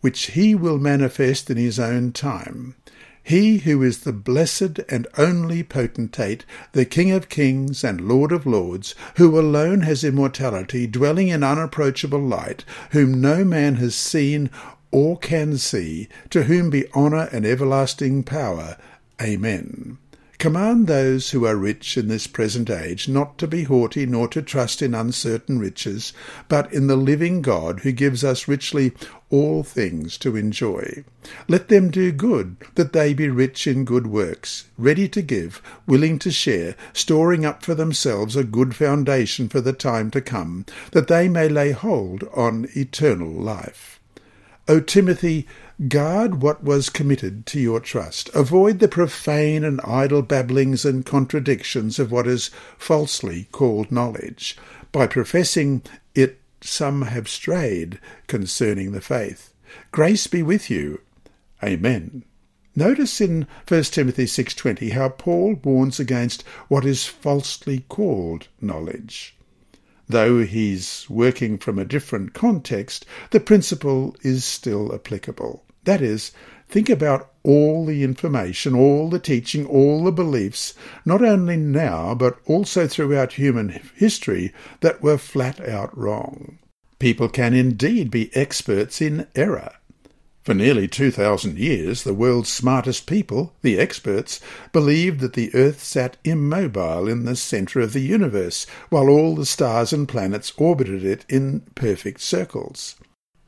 which 0.00 0.30
he 0.32 0.54
will 0.54 0.78
manifest 0.78 1.50
in 1.50 1.56
his 1.56 1.78
own 1.78 2.12
time. 2.12 2.74
He 3.22 3.58
who 3.58 3.82
is 3.82 4.00
the 4.00 4.12
blessed 4.12 4.80
and 4.88 5.06
only 5.18 5.62
potentate, 5.62 6.46
the 6.72 6.86
King 6.86 7.10
of 7.10 7.28
kings 7.28 7.84
and 7.84 8.00
Lord 8.00 8.32
of 8.32 8.46
lords, 8.46 8.94
who 9.16 9.38
alone 9.38 9.82
has 9.82 10.04
immortality, 10.04 10.86
dwelling 10.86 11.28
in 11.28 11.44
unapproachable 11.44 12.20
light, 12.20 12.64
whom 12.92 13.20
no 13.20 13.44
man 13.44 13.74
has 13.74 13.94
seen 13.94 14.48
or 14.90 15.18
can 15.18 15.58
see, 15.58 16.08
to 16.30 16.44
whom 16.44 16.70
be 16.70 16.90
honour 16.92 17.28
and 17.30 17.44
everlasting 17.44 18.22
power. 18.22 18.78
Amen. 19.20 19.98
Command 20.38 20.86
those 20.86 21.30
who 21.30 21.44
are 21.44 21.56
rich 21.56 21.96
in 21.96 22.06
this 22.06 22.28
present 22.28 22.70
age 22.70 23.08
not 23.08 23.38
to 23.38 23.48
be 23.48 23.64
haughty 23.64 24.06
nor 24.06 24.28
to 24.28 24.40
trust 24.40 24.80
in 24.80 24.94
uncertain 24.94 25.58
riches, 25.58 26.12
but 26.46 26.72
in 26.72 26.86
the 26.86 26.94
living 26.94 27.42
God 27.42 27.80
who 27.80 27.90
gives 27.90 28.22
us 28.22 28.46
richly 28.46 28.92
all 29.30 29.64
things 29.64 30.16
to 30.18 30.36
enjoy. 30.36 31.02
Let 31.48 31.66
them 31.66 31.90
do 31.90 32.12
good, 32.12 32.56
that 32.76 32.92
they 32.92 33.14
be 33.14 33.28
rich 33.28 33.66
in 33.66 33.84
good 33.84 34.06
works, 34.06 34.66
ready 34.78 35.08
to 35.08 35.22
give, 35.22 35.60
willing 35.88 36.20
to 36.20 36.30
share, 36.30 36.76
storing 36.92 37.44
up 37.44 37.64
for 37.64 37.74
themselves 37.74 38.36
a 38.36 38.44
good 38.44 38.76
foundation 38.76 39.48
for 39.48 39.60
the 39.60 39.72
time 39.72 40.08
to 40.12 40.20
come, 40.20 40.66
that 40.92 41.08
they 41.08 41.28
may 41.28 41.48
lay 41.48 41.72
hold 41.72 42.22
on 42.32 42.68
eternal 42.76 43.32
life. 43.32 43.97
O 44.68 44.80
Timothy, 44.80 45.46
Guard 45.88 46.42
what 46.42 46.62
was 46.62 46.90
committed 46.90 47.46
to 47.46 47.60
your 47.60 47.80
trust. 47.80 48.28
Avoid 48.34 48.80
the 48.80 48.88
profane 48.88 49.64
and 49.64 49.80
idle 49.82 50.22
babblings 50.22 50.84
and 50.84 51.06
contradictions 51.06 51.98
of 51.98 52.10
what 52.10 52.26
is 52.26 52.50
falsely 52.76 53.46
called 53.52 53.92
knowledge. 53.92 54.58
By 54.92 55.06
professing 55.06 55.82
it, 56.14 56.40
some 56.60 57.02
have 57.02 57.28
strayed 57.28 58.00
concerning 58.26 58.90
the 58.90 59.00
faith. 59.00 59.54
Grace 59.92 60.26
be 60.26 60.42
with 60.42 60.68
you. 60.68 61.00
Amen. 61.62 62.24
Notice 62.74 63.20
in 63.20 63.46
1 63.68 63.92
Timothy 63.92 64.26
6:20 64.26 64.90
how 64.90 65.08
Paul 65.08 65.60
warns 65.62 65.98
against 65.98 66.42
what 66.66 66.84
is 66.84 67.06
falsely 67.06 67.84
called 67.88 68.48
knowledge. 68.60 69.37
Though 70.08 70.42
he's 70.42 71.06
working 71.10 71.58
from 71.58 71.78
a 71.78 71.84
different 71.84 72.32
context, 72.32 73.04
the 73.30 73.40
principle 73.40 74.16
is 74.22 74.44
still 74.44 74.94
applicable. 74.94 75.64
That 75.84 76.00
is, 76.00 76.32
think 76.68 76.88
about 76.88 77.30
all 77.42 77.84
the 77.84 78.02
information, 78.02 78.74
all 78.74 79.10
the 79.10 79.18
teaching, 79.18 79.66
all 79.66 80.04
the 80.04 80.12
beliefs, 80.12 80.74
not 81.04 81.22
only 81.22 81.56
now, 81.56 82.14
but 82.14 82.38
also 82.46 82.86
throughout 82.86 83.34
human 83.34 83.80
history, 83.94 84.52
that 84.80 85.02
were 85.02 85.18
flat 85.18 85.60
out 85.66 85.96
wrong. 85.96 86.58
People 86.98 87.28
can 87.28 87.54
indeed 87.54 88.10
be 88.10 88.34
experts 88.34 89.00
in 89.00 89.26
error. 89.34 89.72
For 90.48 90.54
nearly 90.54 90.88
2,000 90.88 91.58
years, 91.58 92.04
the 92.04 92.14
world's 92.14 92.48
smartest 92.48 93.06
people, 93.06 93.52
the 93.60 93.78
experts, 93.78 94.40
believed 94.72 95.20
that 95.20 95.34
the 95.34 95.54
Earth 95.54 95.84
sat 95.84 96.16
immobile 96.24 97.06
in 97.06 97.26
the 97.26 97.36
centre 97.36 97.80
of 97.80 97.92
the 97.92 98.00
universe, 98.00 98.64
while 98.88 99.10
all 99.10 99.34
the 99.34 99.44
stars 99.44 99.92
and 99.92 100.08
planets 100.08 100.54
orbited 100.56 101.04
it 101.04 101.26
in 101.28 101.66
perfect 101.74 102.22
circles. 102.22 102.96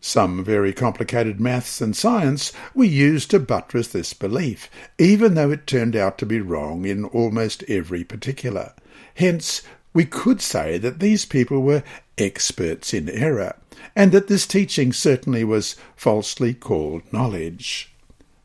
Some 0.02 0.45
very 0.45 0.75
complicated 0.75 1.40
maths 1.40 1.80
and 1.80 1.97
science 1.97 2.52
were 2.75 2.85
used 2.85 3.30
to 3.30 3.38
buttress 3.38 3.88
this 3.88 4.12
belief, 4.12 4.69
even 4.99 5.33
though 5.33 5.50
it 5.50 5.66
turned 5.66 5.97
out 5.97 6.19
to 6.19 6.26
be 6.26 6.42
wrong 6.42 6.85
in 6.85 7.07
almost 7.07 7.64
every 7.66 8.04
particular. 8.04 8.75
Hence, 9.14 9.62
we 9.95 10.04
could 10.04 10.42
say 10.42 10.76
that 10.76 11.00
these 11.00 11.25
people 11.25 11.62
were 11.62 11.83
experts 12.18 12.92
in 12.92 13.09
error, 13.09 13.57
and 13.95 14.12
that 14.12 14.29
this 14.29 14.47
teaching 14.47 14.93
certainly 14.93 15.45
was 15.45 15.77
falsely 15.97 16.55
called 16.55 17.03
knowledge. 17.12 17.95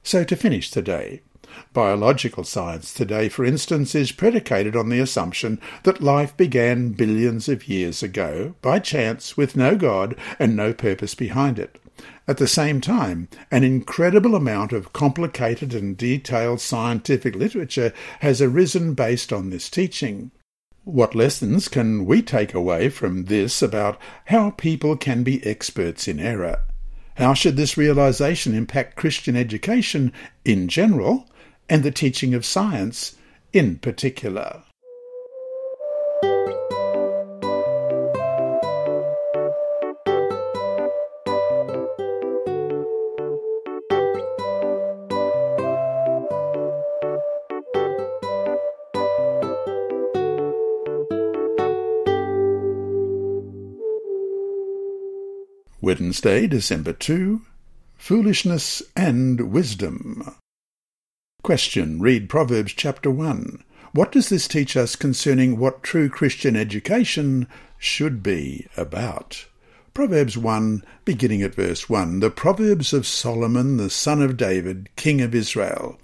So 0.03 0.23
to 0.23 0.35
finish 0.35 0.69
today, 0.69 1.21
Biological 1.71 2.43
science 2.43 2.93
today, 2.93 3.29
for 3.29 3.45
instance, 3.45 3.95
is 3.95 4.11
predicated 4.11 4.75
on 4.75 4.89
the 4.89 4.99
assumption 4.99 5.59
that 5.83 6.01
life 6.01 6.35
began 6.35 6.89
billions 6.89 7.47
of 7.47 7.69
years 7.69 8.03
ago, 8.03 8.55
by 8.61 8.79
chance, 8.79 9.37
with 9.37 9.55
no 9.55 9.75
God 9.77 10.15
and 10.37 10.55
no 10.55 10.73
purpose 10.73 11.15
behind 11.15 11.57
it. 11.57 11.79
At 12.27 12.37
the 12.37 12.47
same 12.47 12.81
time, 12.81 13.29
an 13.51 13.63
incredible 13.63 14.35
amount 14.35 14.73
of 14.73 14.91
complicated 14.91 15.73
and 15.73 15.95
detailed 15.95 16.59
scientific 16.59 17.35
literature 17.35 17.93
has 18.19 18.41
arisen 18.41 18.93
based 18.93 19.31
on 19.31 19.49
this 19.49 19.69
teaching. 19.69 20.31
What 20.85 21.13
lessons 21.15 21.67
can 21.67 22.05
we 22.05 22.21
take 22.21 22.53
away 22.53 22.89
from 22.89 23.25
this 23.25 23.61
about 23.61 23.99
how 24.25 24.51
people 24.51 24.95
can 24.95 25.23
be 25.23 25.45
experts 25.45 26.07
in 26.07 26.19
error? 26.19 26.61
How 27.15 27.33
should 27.33 27.57
this 27.57 27.77
realization 27.77 28.55
impact 28.55 28.95
Christian 28.95 29.35
education 29.35 30.13
in 30.43 30.67
general 30.67 31.27
and 31.69 31.83
the 31.83 31.91
teaching 31.91 32.33
of 32.33 32.45
science 32.45 33.15
in 33.53 33.77
particular. 33.77 34.63
Wednesday, 55.85 56.47
December 56.47 56.93
2 56.93 57.43
Foolishness 57.95 58.81
and 58.95 59.53
Wisdom. 59.53 60.35
Question. 61.43 62.01
Read 62.01 62.27
Proverbs 62.27 62.73
chapter 62.73 63.11
1. 63.11 63.63
What 63.91 64.11
does 64.11 64.29
this 64.29 64.47
teach 64.47 64.75
us 64.75 64.95
concerning 64.95 65.59
what 65.59 65.83
true 65.83 66.09
Christian 66.09 66.55
education 66.55 67.47
should 67.77 68.23
be 68.23 68.65
about? 68.75 69.45
Proverbs 69.93 70.35
1, 70.35 70.83
beginning 71.05 71.43
at 71.43 71.53
verse 71.53 71.87
1. 71.87 72.19
The 72.19 72.31
Proverbs 72.31 72.91
of 72.91 73.05
Solomon, 73.05 73.77
the 73.77 73.91
son 73.91 74.23
of 74.23 74.37
David, 74.37 74.89
king 74.95 75.21
of 75.21 75.35
Israel 75.35 75.99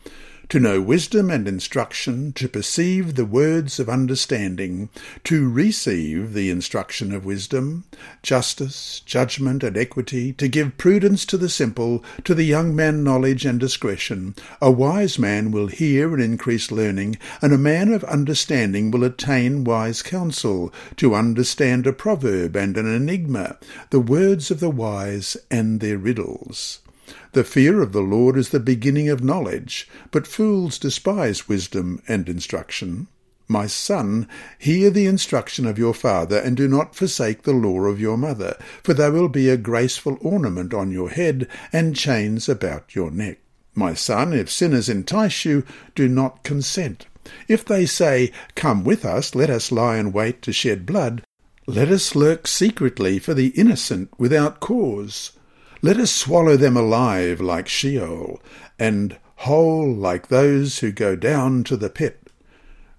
to 0.52 0.60
know 0.60 0.82
wisdom 0.82 1.32
and 1.32 1.48
instruction, 1.48 2.34
to 2.34 2.50
perceive 2.50 3.16
the 3.16 3.24
words 3.24 3.80
of 3.80 3.88
understanding, 3.88 4.90
to 5.24 5.50
receive 5.50 6.34
the 6.34 6.50
instruction 6.50 7.14
of 7.14 7.24
wisdom, 7.24 7.86
justice, 8.22 9.02
judgment, 9.06 9.64
and 9.64 9.78
equity, 9.78 10.34
to 10.34 10.50
give 10.50 10.78
prudence 10.78 11.26
to 11.26 11.38
the 11.38 11.48
simple, 11.48 12.04
to 12.26 12.36
the 12.36 12.44
young 12.44 12.76
man 12.76 13.02
knowledge 13.02 13.46
and 13.46 13.62
discretion. 13.62 14.36
A 14.62 14.70
wise 14.70 15.18
man 15.18 15.52
will 15.52 15.68
hear 15.68 16.14
and 16.14 16.22
increase 16.22 16.70
learning, 16.70 17.18
and 17.42 17.54
a 17.54 17.58
man 17.58 17.94
of 17.94 18.04
understanding 18.04 18.92
will 18.92 19.06
attain 19.06 19.64
wise 19.64 20.02
counsel, 20.02 20.74
to 20.98 21.16
understand 21.16 21.88
a 21.88 21.94
proverb 21.94 22.58
and 22.58 22.76
an 22.76 22.94
enigma, 22.94 23.56
the 23.90 24.02
words 24.02 24.52
of 24.52 24.60
the 24.60 24.70
wise 24.70 25.38
and 25.50 25.80
their 25.80 25.98
riddles. 25.98 26.80
The 27.34 27.44
fear 27.46 27.82
of 27.82 27.94
the 27.94 28.02
Lord 28.02 28.36
is 28.36 28.50
the 28.50 28.60
beginning 28.60 29.08
of 29.08 29.24
knowledge, 29.24 29.88
but 30.12 30.28
fools 30.28 30.78
despise 30.78 31.48
wisdom 31.48 32.02
and 32.08 32.28
instruction. 32.28 33.08
My 33.48 33.68
son, 33.68 34.28
hear 34.60 34.90
the 34.90 35.06
instruction 35.06 35.66
of 35.66 35.78
your 35.78 35.94
father, 35.94 36.38
and 36.38 36.58
do 36.58 36.68
not 36.68 36.96
forsake 36.96 37.44
the 37.44 37.54
law 37.54 37.82
of 37.82 38.02
your 38.02 38.18
mother, 38.18 38.58
for 38.84 38.94
they 38.94 39.10
will 39.10 39.30
be 39.30 39.50
a 39.50 39.58
graceful 39.58 40.18
ornament 40.22 40.74
on 40.74 40.92
your 40.92 41.10
head, 41.10 41.48
and 41.72 41.96
chains 41.96 42.50
about 42.50 42.96
your 42.96 43.12
neck. 43.12 43.40
My 43.76 43.94
son, 43.94 44.34
if 44.34 44.52
sinners 44.52 44.90
entice 44.90 45.46
you, 45.46 45.64
do 45.96 46.10
not 46.10 46.44
consent. 46.44 47.08
If 47.48 47.64
they 47.64 47.86
say, 47.86 48.32
Come 48.56 48.84
with 48.84 49.06
us, 49.06 49.36
let 49.36 49.50
us 49.50 49.72
lie 49.72 49.98
in 49.98 50.12
wait 50.12 50.42
to 50.42 50.52
shed 50.52 50.86
blood, 50.86 51.24
let 51.66 51.90
us 51.90 52.16
lurk 52.16 52.48
secretly 52.48 53.20
for 53.20 53.34
the 53.34 53.48
innocent 53.50 54.10
without 54.18 54.60
cause. 54.60 55.32
Let 55.84 55.98
us 55.98 56.12
swallow 56.12 56.58
them 56.58 56.78
alive 56.78 57.42
like 57.42 57.68
Sheol, 57.68 58.40
and 58.78 59.18
whole 59.38 59.92
like 59.92 60.28
those 60.28 60.78
who 60.78 60.92
go 60.92 61.16
down 61.16 61.64
to 61.64 61.76
the 61.76 61.90
pit. 61.90 62.30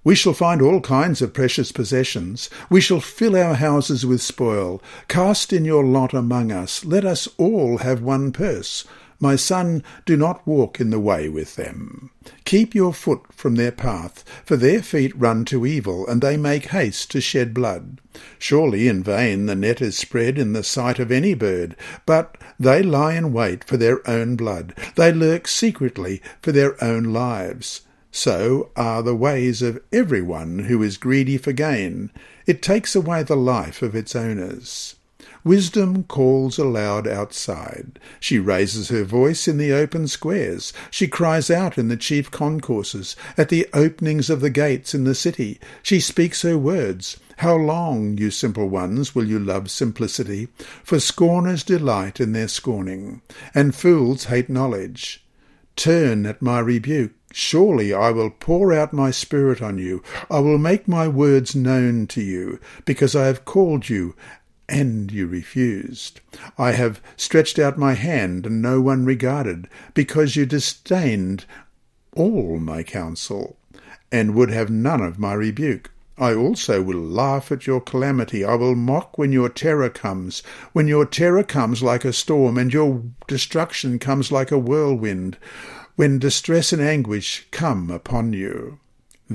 We 0.02 0.16
shall 0.16 0.32
find 0.32 0.60
all 0.60 0.80
kinds 0.80 1.22
of 1.22 1.32
precious 1.32 1.70
possessions. 1.70 2.50
We 2.68 2.80
shall 2.80 2.98
fill 2.98 3.36
our 3.36 3.54
houses 3.54 4.04
with 4.04 4.20
spoil. 4.20 4.82
Cast 5.06 5.52
in 5.52 5.64
your 5.64 5.84
lot 5.84 6.12
among 6.12 6.50
us. 6.50 6.84
Let 6.84 7.04
us 7.04 7.28
all 7.38 7.78
have 7.78 8.02
one 8.02 8.32
purse. 8.32 8.84
My 9.22 9.36
son, 9.36 9.84
do 10.04 10.16
not 10.16 10.44
walk 10.44 10.80
in 10.80 10.90
the 10.90 10.98
way 10.98 11.28
with 11.28 11.54
them. 11.54 12.10
Keep 12.44 12.74
your 12.74 12.92
foot 12.92 13.20
from 13.30 13.54
their 13.54 13.70
path, 13.70 14.24
for 14.44 14.56
their 14.56 14.82
feet 14.82 15.16
run 15.16 15.44
to 15.44 15.64
evil, 15.64 16.04
and 16.08 16.20
they 16.20 16.36
make 16.36 16.66
haste 16.66 17.12
to 17.12 17.20
shed 17.20 17.54
blood. 17.54 18.00
Surely 18.40 18.88
in 18.88 19.00
vain 19.00 19.46
the 19.46 19.54
net 19.54 19.80
is 19.80 19.96
spread 19.96 20.38
in 20.38 20.54
the 20.54 20.64
sight 20.64 20.98
of 20.98 21.12
any 21.12 21.34
bird, 21.34 21.76
but 22.04 22.36
they 22.58 22.82
lie 22.82 23.14
in 23.14 23.32
wait 23.32 23.62
for 23.62 23.76
their 23.76 24.00
own 24.10 24.34
blood. 24.34 24.74
They 24.96 25.12
lurk 25.12 25.46
secretly 25.46 26.20
for 26.42 26.50
their 26.50 26.82
own 26.82 27.04
lives. 27.04 27.82
So 28.10 28.72
are 28.74 29.04
the 29.04 29.14
ways 29.14 29.62
of 29.62 29.80
everyone 29.92 30.64
who 30.64 30.82
is 30.82 30.96
greedy 30.96 31.38
for 31.38 31.52
gain. 31.52 32.10
It 32.44 32.60
takes 32.60 32.96
away 32.96 33.22
the 33.22 33.36
life 33.36 33.82
of 33.82 33.94
its 33.94 34.16
owners. 34.16 34.96
Wisdom 35.44 36.04
calls 36.04 36.58
aloud 36.58 37.08
outside. 37.08 37.98
She 38.20 38.38
raises 38.38 38.88
her 38.90 39.04
voice 39.04 39.48
in 39.48 39.58
the 39.58 39.72
open 39.72 40.06
squares. 40.06 40.72
She 40.90 41.08
cries 41.08 41.50
out 41.50 41.76
in 41.76 41.88
the 41.88 41.96
chief 41.96 42.30
concourses, 42.30 43.16
at 43.36 43.48
the 43.48 43.66
openings 43.72 44.30
of 44.30 44.40
the 44.40 44.50
gates 44.50 44.94
in 44.94 45.04
the 45.04 45.14
city. 45.14 45.58
She 45.82 45.98
speaks 45.98 46.42
her 46.42 46.56
words. 46.56 47.18
How 47.38 47.56
long, 47.56 48.18
you 48.18 48.30
simple 48.30 48.68
ones, 48.68 49.14
will 49.14 49.26
you 49.26 49.38
love 49.38 49.70
simplicity? 49.70 50.48
For 50.84 51.00
scorners 51.00 51.64
delight 51.64 52.20
in 52.20 52.32
their 52.32 52.46
scorning, 52.46 53.22
and 53.52 53.74
fools 53.74 54.26
hate 54.26 54.48
knowledge. 54.48 55.24
Turn 55.74 56.26
at 56.26 56.42
my 56.42 56.60
rebuke. 56.60 57.12
Surely 57.32 57.94
I 57.94 58.10
will 58.10 58.28
pour 58.28 58.74
out 58.74 58.92
my 58.92 59.10
spirit 59.10 59.62
on 59.62 59.78
you. 59.78 60.02
I 60.30 60.38
will 60.40 60.58
make 60.58 60.86
my 60.86 61.08
words 61.08 61.56
known 61.56 62.06
to 62.08 62.20
you, 62.20 62.60
because 62.84 63.16
I 63.16 63.24
have 63.24 63.46
called 63.46 63.88
you, 63.88 64.14
and 64.72 65.12
you 65.12 65.26
refused. 65.26 66.20
I 66.56 66.72
have 66.72 67.02
stretched 67.18 67.58
out 67.58 67.76
my 67.76 67.92
hand, 67.92 68.46
and 68.46 68.62
no 68.62 68.80
one 68.80 69.04
regarded, 69.04 69.68
because 69.92 70.34
you 70.34 70.46
disdained 70.46 71.44
all 72.16 72.58
my 72.58 72.82
counsel, 72.82 73.58
and 74.10 74.34
would 74.34 74.50
have 74.50 74.70
none 74.70 75.02
of 75.02 75.18
my 75.18 75.34
rebuke. 75.34 75.90
I 76.16 76.34
also 76.34 76.82
will 76.82 77.00
laugh 77.00 77.52
at 77.52 77.66
your 77.66 77.82
calamity. 77.82 78.44
I 78.44 78.54
will 78.54 78.74
mock 78.74 79.18
when 79.18 79.30
your 79.30 79.50
terror 79.50 79.90
comes, 79.90 80.42
when 80.72 80.88
your 80.88 81.04
terror 81.04 81.44
comes 81.44 81.82
like 81.82 82.06
a 82.06 82.12
storm, 82.12 82.56
and 82.56 82.72
your 82.72 83.02
destruction 83.28 83.98
comes 83.98 84.32
like 84.32 84.50
a 84.50 84.58
whirlwind 84.58 85.36
when 85.96 86.18
distress 86.18 86.72
and 86.72 86.80
anguish 86.80 87.46
come 87.50 87.90
upon 87.90 88.32
you. 88.32 88.78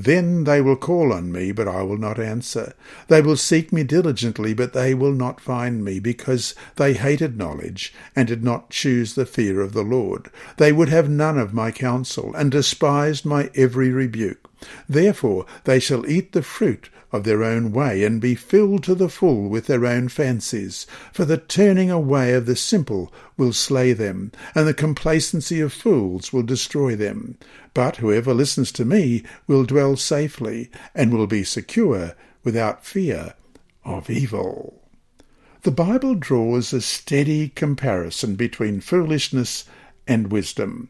Then 0.04 0.44
they 0.44 0.62
will 0.62 0.76
call 0.76 1.12
on 1.12 1.32
me, 1.32 1.52
but 1.52 1.68
I 1.68 1.82
will 1.82 1.98
not 1.98 2.20
answer. 2.20 2.74
They 3.08 3.22
will 3.22 3.38
seek 3.38 3.74
me 3.74 3.84
diligently, 3.84 4.54
but 4.54 4.74
they 4.74 4.94
will 4.94 5.14
not 5.14 5.42
find 5.42 5.84
me, 5.84 6.00
because 6.00 6.54
they 6.76 6.94
hated 6.94 7.38
knowledge, 7.38 7.94
and 8.16 8.28
did 8.28 8.44
not 8.44 8.70
choose 8.70 9.16
the 9.16 9.26
fear 9.26 9.62
of 9.62 9.74
the 9.74 9.84
Lord. 9.84 10.30
They 10.58 10.72
would 10.72 10.90
have 10.90 11.10
none 11.10 11.38
of 11.38 11.54
my 11.54 11.72
counsel, 11.72 12.34
and 12.36 12.52
despised 12.52 13.26
my 13.26 13.50
every 13.56 13.90
rebuke. 13.90 14.50
Therefore 14.90 15.46
they 15.64 15.80
shall 15.80 16.10
eat 16.10 16.32
the 16.32 16.42
fruit 16.42 16.90
of 17.12 17.24
their 17.24 17.43
own 17.43 17.72
way, 17.72 18.04
and 18.04 18.20
be 18.20 18.36
filled 18.36 18.84
to 18.84 18.96
the 18.96 19.10
full 19.10 19.48
with 19.48 19.67
their 19.67 19.86
own 19.86 20.10
fancies. 20.10 20.86
For 21.13 21.26
the 21.26 21.38
turning 21.38 21.89
away 21.89 22.34
of 22.34 22.46
the 22.46 22.56
simple 22.56 23.13
will 23.38 23.54
slay 23.54 23.93
them, 23.93 24.32
and 24.54 24.67
the 24.67 24.74
complacency 24.74 25.60
of 25.62 25.72
fools 25.72 26.34
will 26.34 26.43
destroy 26.43 26.96
them. 26.96 27.38
But 27.74 27.98
whoever 27.98 28.34
listens 28.34 28.72
to 28.74 28.86
me 28.86 29.24
will 29.48 29.63
dwell 29.63 29.96
safely, 29.96 30.70
and 30.93 31.13
will 31.13 31.28
be 31.28 31.43
secure 31.43 32.15
without 32.43 32.86
fear 32.86 33.36
of 33.86 34.10
evil. 34.10 34.82
The 35.63 35.72
Bible 35.72 36.15
draws 36.15 36.72
a 36.72 36.82
steady 36.82 37.50
comparison 37.50 38.36
between 38.36 38.82
foolishness 38.82 39.65
and 40.08 40.32
wisdom. 40.32 40.89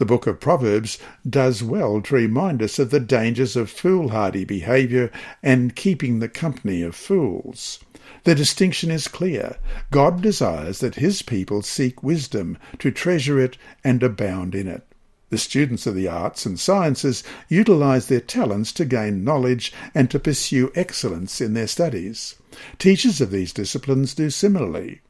The 0.00 0.06
book 0.06 0.26
of 0.26 0.40
Proverbs 0.40 0.96
does 1.28 1.62
well 1.62 2.00
to 2.00 2.14
remind 2.14 2.62
us 2.62 2.78
of 2.78 2.88
the 2.88 3.00
dangers 3.00 3.54
of 3.54 3.68
foolhardy 3.68 4.46
behaviour 4.46 5.10
and 5.42 5.76
keeping 5.76 6.20
the 6.20 6.28
company 6.28 6.80
of 6.80 6.96
fools. 6.96 7.80
The 8.24 8.34
distinction 8.34 8.90
is 8.90 9.08
clear. 9.08 9.58
God 9.90 10.22
desires 10.22 10.78
that 10.78 10.94
his 10.94 11.20
people 11.20 11.60
seek 11.60 12.02
wisdom, 12.02 12.56
to 12.78 12.90
treasure 12.90 13.38
it 13.38 13.58
and 13.84 14.02
abound 14.02 14.54
in 14.54 14.68
it. 14.68 14.86
The 15.28 15.36
students 15.36 15.86
of 15.86 15.94
the 15.94 16.08
arts 16.08 16.46
and 16.46 16.58
sciences 16.58 17.22
utilize 17.50 18.06
their 18.06 18.22
talents 18.22 18.72
to 18.72 18.86
gain 18.86 19.22
knowledge 19.22 19.70
and 19.94 20.10
to 20.12 20.18
pursue 20.18 20.72
excellence 20.74 21.42
in 21.42 21.52
their 21.52 21.68
studies. 21.68 22.36
Teachers 22.78 23.20
of 23.20 23.30
these 23.30 23.52
disciplines 23.52 24.14
do 24.14 24.30
similarly 24.30 25.02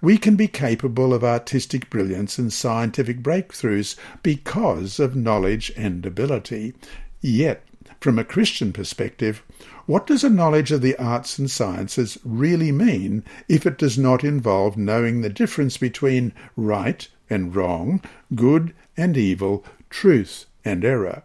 we 0.00 0.18
can 0.18 0.36
be 0.36 0.48
capable 0.48 1.12
of 1.12 1.24
artistic 1.24 1.90
brilliance 1.90 2.38
and 2.38 2.52
scientific 2.52 3.20
breakthroughs 3.22 3.96
because 4.22 5.00
of 5.00 5.16
knowledge 5.16 5.72
and 5.76 6.04
ability. 6.06 6.74
Yet, 7.20 7.64
from 8.00 8.18
a 8.18 8.24
Christian 8.24 8.72
perspective, 8.72 9.42
what 9.86 10.06
does 10.06 10.22
a 10.22 10.30
knowledge 10.30 10.70
of 10.70 10.82
the 10.82 10.96
arts 10.96 11.38
and 11.38 11.50
sciences 11.50 12.18
really 12.24 12.70
mean 12.70 13.24
if 13.48 13.66
it 13.66 13.78
does 13.78 13.98
not 13.98 14.22
involve 14.22 14.76
knowing 14.76 15.20
the 15.20 15.30
difference 15.30 15.76
between 15.76 16.32
right 16.56 17.08
and 17.28 17.54
wrong, 17.56 18.02
good 18.34 18.74
and 18.96 19.16
evil, 19.16 19.64
truth 19.90 20.44
and 20.64 20.84
error? 20.84 21.24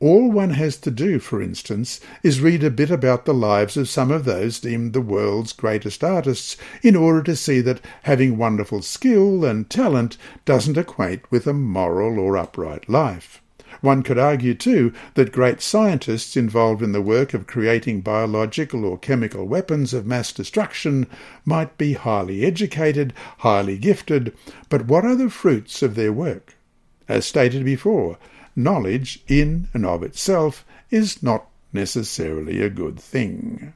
All 0.00 0.30
one 0.30 0.50
has 0.50 0.76
to 0.78 0.92
do, 0.92 1.18
for 1.18 1.42
instance, 1.42 2.00
is 2.22 2.40
read 2.40 2.62
a 2.62 2.70
bit 2.70 2.88
about 2.88 3.24
the 3.24 3.34
lives 3.34 3.76
of 3.76 3.88
some 3.88 4.12
of 4.12 4.24
those 4.24 4.60
deemed 4.60 4.92
the 4.92 5.00
world's 5.00 5.52
greatest 5.52 6.04
artists 6.04 6.56
in 6.84 6.94
order 6.94 7.20
to 7.24 7.34
see 7.34 7.60
that 7.62 7.80
having 8.04 8.38
wonderful 8.38 8.80
skill 8.80 9.44
and 9.44 9.68
talent 9.68 10.16
doesn't 10.44 10.78
equate 10.78 11.28
with 11.32 11.48
a 11.48 11.52
moral 11.52 12.20
or 12.20 12.36
upright 12.36 12.88
life. 12.88 13.42
One 13.80 14.04
could 14.04 14.18
argue, 14.18 14.54
too, 14.54 14.92
that 15.14 15.32
great 15.32 15.60
scientists 15.60 16.36
involved 16.36 16.80
in 16.80 16.92
the 16.92 17.02
work 17.02 17.34
of 17.34 17.48
creating 17.48 18.02
biological 18.02 18.84
or 18.84 18.98
chemical 18.98 19.46
weapons 19.46 19.92
of 19.92 20.06
mass 20.06 20.32
destruction 20.32 21.08
might 21.44 21.76
be 21.76 21.94
highly 21.94 22.44
educated, 22.44 23.12
highly 23.38 23.76
gifted, 23.76 24.32
but 24.68 24.86
what 24.86 25.04
are 25.04 25.16
the 25.16 25.28
fruits 25.28 25.82
of 25.82 25.96
their 25.96 26.12
work? 26.12 26.54
As 27.08 27.26
stated 27.26 27.64
before, 27.64 28.16
knowledge 28.58 29.22
in 29.28 29.68
and 29.72 29.86
of 29.86 30.02
itself 30.02 30.66
is 30.90 31.22
not 31.22 31.46
necessarily 31.72 32.60
a 32.60 32.68
good 32.68 32.98
thing. 32.98 33.72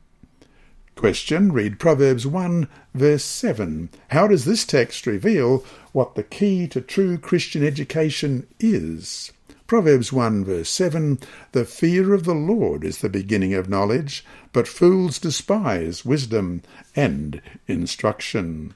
Question. 0.97 1.53
Read 1.53 1.79
Proverbs 1.79 2.27
1 2.27 2.69
verse 2.95 3.25
7. 3.25 3.89
How 4.11 4.29
does 4.29 4.45
this 4.45 4.65
text 4.65 5.07
reveal 5.07 5.65
what 5.93 6.15
the 6.15 6.23
key 6.23 6.69
to 6.69 6.81
true 6.81 7.17
Christian 7.17 7.65
education 7.65 8.47
is? 8.61 9.33
Proverbs 9.67 10.13
1 10.13 10.45
verse 10.45 10.69
7 10.69 11.19
The 11.53 11.65
fear 11.65 12.13
of 12.13 12.25
the 12.25 12.35
Lord 12.35 12.85
is 12.85 12.99
the 12.99 13.09
beginning 13.09 13.55
of 13.55 13.71
knowledge, 13.71 14.25
but 14.53 14.69
fools 14.69 15.19
despise 15.19 16.05
wisdom 16.05 16.63
and 16.95 17.41
instruction. 17.67 18.75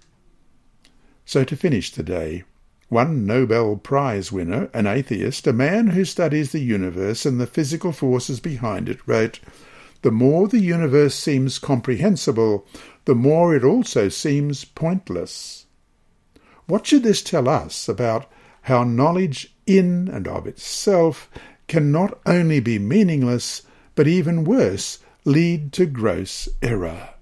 So 1.26 1.44
to 1.44 1.54
finish 1.54 1.92
today, 1.92 2.44
one 2.88 3.26
Nobel 3.26 3.76
Prize 3.76 4.30
winner, 4.30 4.70
an 4.72 4.86
atheist, 4.86 5.46
a 5.46 5.52
man 5.52 5.88
who 5.88 6.04
studies 6.04 6.52
the 6.52 6.60
universe 6.60 7.26
and 7.26 7.40
the 7.40 7.46
physical 7.46 7.90
forces 7.90 8.38
behind 8.38 8.88
it, 8.88 9.00
wrote, 9.06 9.40
The 10.02 10.12
more 10.12 10.46
the 10.46 10.60
universe 10.60 11.14
seems 11.16 11.58
comprehensible, 11.58 12.66
the 13.04 13.14
more 13.14 13.56
it 13.56 13.64
also 13.64 14.08
seems 14.08 14.64
pointless. 14.64 15.66
What 16.66 16.86
should 16.86 17.02
this 17.02 17.22
tell 17.22 17.48
us 17.48 17.88
about 17.88 18.30
how 18.62 18.84
knowledge 18.84 19.56
in 19.66 20.08
and 20.08 20.28
of 20.28 20.46
itself 20.46 21.28
can 21.66 21.90
not 21.90 22.20
only 22.24 22.60
be 22.60 22.78
meaningless, 22.78 23.62
but 23.96 24.06
even 24.06 24.44
worse, 24.44 25.00
lead 25.24 25.72
to 25.72 25.86
gross 25.86 26.48
error? 26.62 27.15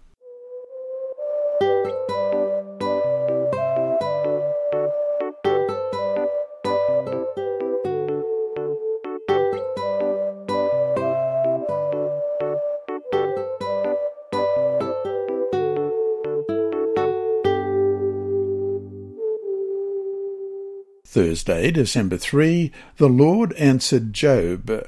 Thursday, 21.14 21.70
December 21.70 22.16
3, 22.16 22.72
the 22.96 23.09
Lord 23.09 23.53
answered 23.53 24.12
Job. 24.12 24.85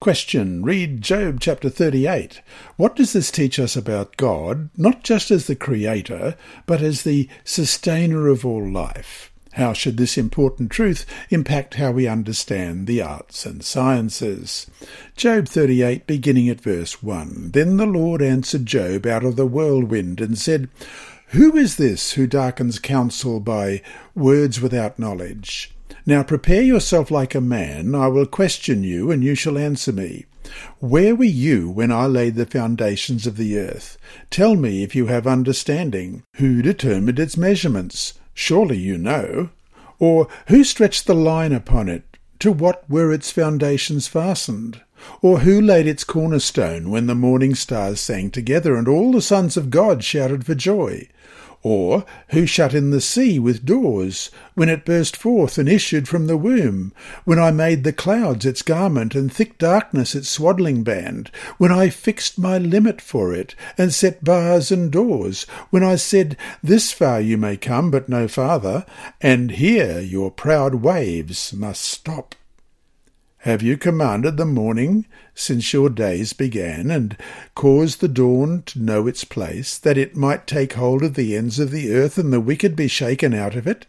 Question. 0.00 0.64
Read 0.64 1.02
Job 1.02 1.38
chapter 1.38 1.68
38. 1.68 2.40
What 2.78 2.96
does 2.96 3.12
this 3.12 3.30
teach 3.30 3.58
us 3.58 3.76
about 3.76 4.16
God, 4.16 4.70
not 4.74 5.04
just 5.04 5.30
as 5.30 5.48
the 5.48 5.54
Creator, 5.54 6.34
but 6.64 6.80
as 6.80 7.02
the 7.02 7.28
sustainer 7.44 8.28
of 8.28 8.46
all 8.46 8.66
life? 8.66 9.30
How 9.52 9.74
should 9.74 9.98
this 9.98 10.16
important 10.16 10.70
truth 10.70 11.04
impact 11.28 11.74
how 11.74 11.90
we 11.90 12.08
understand 12.08 12.86
the 12.86 13.02
arts 13.02 13.44
and 13.44 13.62
sciences? 13.62 14.66
Job 15.14 15.46
38, 15.46 16.06
beginning 16.06 16.48
at 16.48 16.62
verse 16.62 17.02
1. 17.02 17.50
Then 17.52 17.76
the 17.76 17.84
Lord 17.84 18.22
answered 18.22 18.64
Job 18.64 19.04
out 19.04 19.24
of 19.24 19.36
the 19.36 19.44
whirlwind 19.44 20.22
and 20.22 20.38
said, 20.38 20.70
Who 21.32 21.56
is 21.56 21.76
this 21.76 22.12
who 22.12 22.26
darkens 22.26 22.78
counsel 22.78 23.40
by 23.40 23.80
words 24.14 24.60
without 24.60 24.98
knowledge? 24.98 25.72
Now 26.04 26.22
prepare 26.22 26.60
yourself 26.60 27.10
like 27.10 27.34
a 27.34 27.40
man, 27.40 27.94
I 27.94 28.08
will 28.08 28.26
question 28.26 28.84
you, 28.84 29.10
and 29.10 29.24
you 29.24 29.34
shall 29.34 29.56
answer 29.56 29.92
me. 29.92 30.26
Where 30.78 31.14
were 31.14 31.24
you 31.24 31.70
when 31.70 31.90
I 31.90 32.04
laid 32.04 32.34
the 32.34 32.44
foundations 32.44 33.26
of 33.26 33.38
the 33.38 33.58
earth? 33.58 33.96
Tell 34.28 34.56
me 34.56 34.82
if 34.82 34.94
you 34.94 35.06
have 35.06 35.26
understanding. 35.26 36.22
Who 36.36 36.60
determined 36.60 37.18
its 37.18 37.38
measurements? 37.38 38.12
Surely 38.34 38.76
you 38.76 38.98
know. 38.98 39.48
Or 39.98 40.28
who 40.48 40.62
stretched 40.64 41.06
the 41.06 41.14
line 41.14 41.54
upon 41.54 41.88
it? 41.88 42.18
To 42.40 42.52
what 42.52 42.84
were 42.90 43.10
its 43.10 43.30
foundations 43.30 44.06
fastened? 44.06 44.82
Or 45.20 45.40
who 45.40 45.60
laid 45.60 45.86
its 45.86 46.04
cornerstone 46.04 46.90
when 46.90 47.06
the 47.06 47.14
morning 47.14 47.54
stars 47.54 48.00
sang 48.00 48.30
together 48.30 48.76
and 48.76 48.86
all 48.86 49.12
the 49.12 49.22
sons 49.22 49.56
of 49.56 49.70
God 49.70 50.04
shouted 50.04 50.46
for 50.46 50.54
joy? 50.54 51.08
Or 51.64 52.04
who 52.30 52.44
shut 52.44 52.74
in 52.74 52.90
the 52.90 53.00
sea 53.00 53.38
with 53.38 53.64
doors, 53.64 54.30
when 54.54 54.68
it 54.68 54.84
burst 54.84 55.16
forth 55.16 55.58
and 55.58 55.68
issued 55.68 56.08
from 56.08 56.26
the 56.26 56.36
womb? 56.36 56.92
When 57.24 57.38
I 57.38 57.52
made 57.52 57.84
the 57.84 57.92
clouds 57.92 58.44
its 58.44 58.62
garment, 58.62 59.14
and 59.14 59.32
thick 59.32 59.58
darkness 59.58 60.16
its 60.16 60.28
swaddling 60.28 60.82
band? 60.82 61.30
When 61.58 61.70
I 61.70 61.88
fixed 61.88 62.36
my 62.36 62.58
limit 62.58 63.00
for 63.00 63.32
it, 63.32 63.54
and 63.78 63.94
set 63.94 64.24
bars 64.24 64.72
and 64.72 64.90
doors? 64.90 65.44
When 65.70 65.84
I 65.84 65.94
said, 65.94 66.36
This 66.64 66.90
far 66.90 67.20
you 67.20 67.36
may 67.36 67.56
come, 67.56 67.92
but 67.92 68.08
no 68.08 68.26
farther, 68.26 68.84
and 69.20 69.52
here 69.52 70.00
your 70.00 70.32
proud 70.32 70.76
waves 70.76 71.52
must 71.52 71.82
stop? 71.82 72.34
Have 73.42 73.60
you 73.60 73.76
commanded 73.76 74.36
the 74.36 74.46
morning 74.46 75.04
since 75.34 75.72
your 75.72 75.90
days 75.90 76.32
began, 76.32 76.92
and 76.92 77.16
caused 77.56 78.00
the 78.00 78.06
dawn 78.06 78.62
to 78.66 78.78
know 78.78 79.08
its 79.08 79.24
place, 79.24 79.78
that 79.78 79.98
it 79.98 80.14
might 80.14 80.46
take 80.46 80.74
hold 80.74 81.02
of 81.02 81.14
the 81.14 81.36
ends 81.36 81.58
of 81.58 81.72
the 81.72 81.92
earth, 81.92 82.18
and 82.18 82.32
the 82.32 82.38
wicked 82.38 82.76
be 82.76 82.86
shaken 82.86 83.34
out 83.34 83.56
of 83.56 83.66
it? 83.66 83.86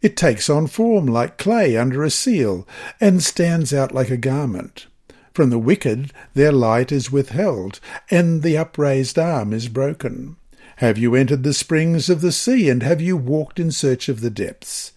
It 0.00 0.16
takes 0.16 0.48
on 0.48 0.68
form 0.68 1.06
like 1.06 1.38
clay 1.38 1.76
under 1.76 2.04
a 2.04 2.10
seal, 2.10 2.68
and 3.00 3.20
stands 3.20 3.74
out 3.74 3.90
like 3.90 4.10
a 4.10 4.16
garment. 4.16 4.86
From 5.34 5.50
the 5.50 5.58
wicked 5.58 6.12
their 6.34 6.52
light 6.52 6.92
is 6.92 7.10
withheld, 7.10 7.80
and 8.12 8.44
the 8.44 8.56
upraised 8.56 9.18
arm 9.18 9.52
is 9.52 9.66
broken. 9.66 10.36
Have 10.76 10.98
you 10.98 11.16
entered 11.16 11.42
the 11.42 11.52
springs 11.52 12.08
of 12.08 12.20
the 12.20 12.30
sea, 12.30 12.70
and 12.70 12.84
have 12.84 13.00
you 13.00 13.16
walked 13.16 13.58
in 13.58 13.72
search 13.72 14.08
of 14.08 14.20
the 14.20 14.30
depths? 14.30 14.92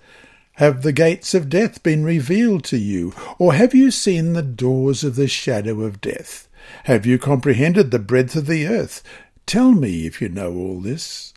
Have 0.59 0.81
the 0.81 0.91
gates 0.91 1.33
of 1.33 1.47
death 1.47 1.83
been 1.83 2.03
revealed 2.03 2.65
to 2.65 2.77
you, 2.77 3.13
or 3.37 3.53
have 3.53 3.73
you 3.73 3.91
seen 3.91 4.33
the 4.33 4.41
doors 4.41 5.05
of 5.05 5.15
the 5.15 5.29
shadow 5.29 5.83
of 5.83 6.01
death? 6.01 6.49
Have 6.83 7.05
you 7.05 7.17
comprehended 7.17 7.91
the 7.91 7.97
breadth 7.97 8.35
of 8.35 8.45
the 8.45 8.67
earth? 8.67 9.01
Tell 9.45 9.71
me 9.71 10.05
if 10.05 10.21
you 10.21 10.27
know 10.27 10.53
all 10.53 10.81
this. 10.81 11.33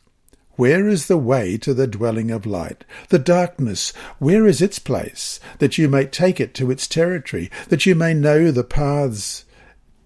Where 0.56 0.88
is 0.88 1.06
the 1.06 1.18
way 1.18 1.56
to 1.58 1.72
the 1.72 1.86
dwelling 1.86 2.32
of 2.32 2.46
light? 2.46 2.82
The 3.10 3.20
darkness, 3.20 3.92
where 4.18 4.44
is 4.44 4.60
its 4.60 4.80
place? 4.80 5.38
That 5.60 5.78
you 5.78 5.88
may 5.88 6.06
take 6.06 6.40
it 6.40 6.52
to 6.54 6.72
its 6.72 6.88
territory, 6.88 7.48
that 7.68 7.86
you 7.86 7.94
may 7.94 8.14
know 8.14 8.50
the 8.50 8.64
paths 8.64 9.44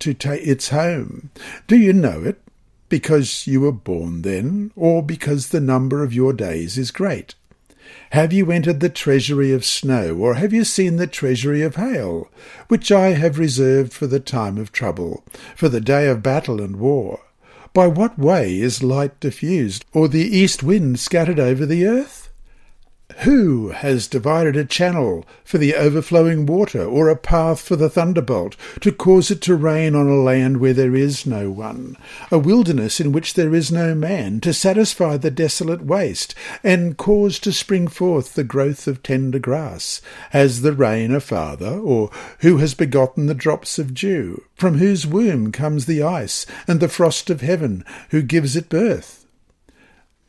to 0.01 0.13
take 0.13 0.47
its 0.47 0.69
home. 0.69 1.31
Do 1.67 1.79
you 1.79 1.95
know 1.95 2.23
it? 2.23 2.43
Because 2.91 3.47
you 3.47 3.63
were 3.63 3.73
born 3.73 4.21
then, 4.21 4.73
or 4.77 5.03
because 5.03 5.49
the 5.49 5.61
number 5.61 6.05
of 6.05 6.13
your 6.13 6.35
days 6.35 6.77
is 6.77 6.91
great? 6.91 7.35
Have 8.11 8.33
you 8.33 8.51
entered 8.51 8.81
the 8.81 8.89
treasury 8.89 9.53
of 9.53 9.65
snow, 9.65 10.17
or 10.17 10.35
have 10.35 10.53
you 10.53 10.65
seen 10.65 10.97
the 10.97 11.07
treasury 11.07 11.63
of 11.63 11.77
hail, 11.77 12.31
which 12.69 12.91
I 12.91 13.11
have 13.11 13.39
reserved 13.39 13.93
for 13.93 14.07
the 14.07 14.21
time 14.21 14.59
of 14.59 14.73
trouble, 14.73 15.25
for 15.55 15.69
the 15.69 15.81
day 15.81 16.09
of 16.09 16.23
battle 16.23 16.61
and 16.61 16.77
war? 16.77 17.21
By 17.73 17.87
what 17.87 18.19
way 18.19 18.59
is 18.59 18.83
light 18.83 19.21
diffused, 19.21 19.85
or 19.93 20.09
the 20.09 20.25
east 20.25 20.63
wind 20.63 20.99
scattered 20.99 21.39
over 21.39 21.67
the 21.67 21.87
earth? 21.87 22.26
Who 23.21 23.71
has 23.71 24.09
divided 24.09 24.57
a 24.57 24.65
channel 24.67 25.25
for 25.43 25.57
the 25.57 25.75
overflowing 25.75 26.45
water, 26.45 26.85
or 26.85 27.09
a 27.09 27.17
path 27.17 27.61
for 27.61 27.75
the 27.75 27.89
thunderbolt, 27.89 28.57
to 28.81 28.93
cause 28.93 29.31
it 29.31 29.41
to 29.43 29.55
rain 29.55 29.95
on 29.95 30.07
a 30.07 30.17
land 30.17 30.59
where 30.59 30.75
there 30.75 30.95
is 30.95 31.25
no 31.25 31.51
one, 31.51 31.97
a 32.31 32.39
wilderness 32.39 33.01
in 33.01 33.13
which 33.13 33.33
there 33.33 33.55
is 33.55 33.73
no 33.73 33.95
man, 33.95 34.39
to 34.41 34.53
satisfy 34.53 35.17
the 35.17 35.31
desolate 35.31 35.83
waste, 35.83 36.35
and 36.63 36.99
cause 36.99 37.39
to 37.39 37.53
spring 37.53 37.89
forth 37.89 38.35
the 38.35 38.45
growth 38.45 38.87
of 38.87 39.03
tender 39.03 39.39
grass? 39.39 40.03
Has 40.31 40.61
the 40.61 40.75
rain 40.75 41.15
a 41.15 41.21
father, 41.21 41.79
or 41.79 42.11
who 42.41 42.59
has 42.59 42.75
begotten 42.75 43.27
the 43.27 43.35
drops 43.35 43.79
of 43.79 43.95
dew? 43.95 44.43
From 44.57 44.77
whose 44.77 45.07
womb 45.07 45.53
comes 45.53 45.87
the 45.87 46.03
ice, 46.03 46.45
and 46.69 46.81
the 46.81 46.89
frost 46.89 47.31
of 47.31 47.41
heaven, 47.41 47.83
who 48.11 48.21
gives 48.21 48.57
it 48.57 48.69
birth? 48.69 49.16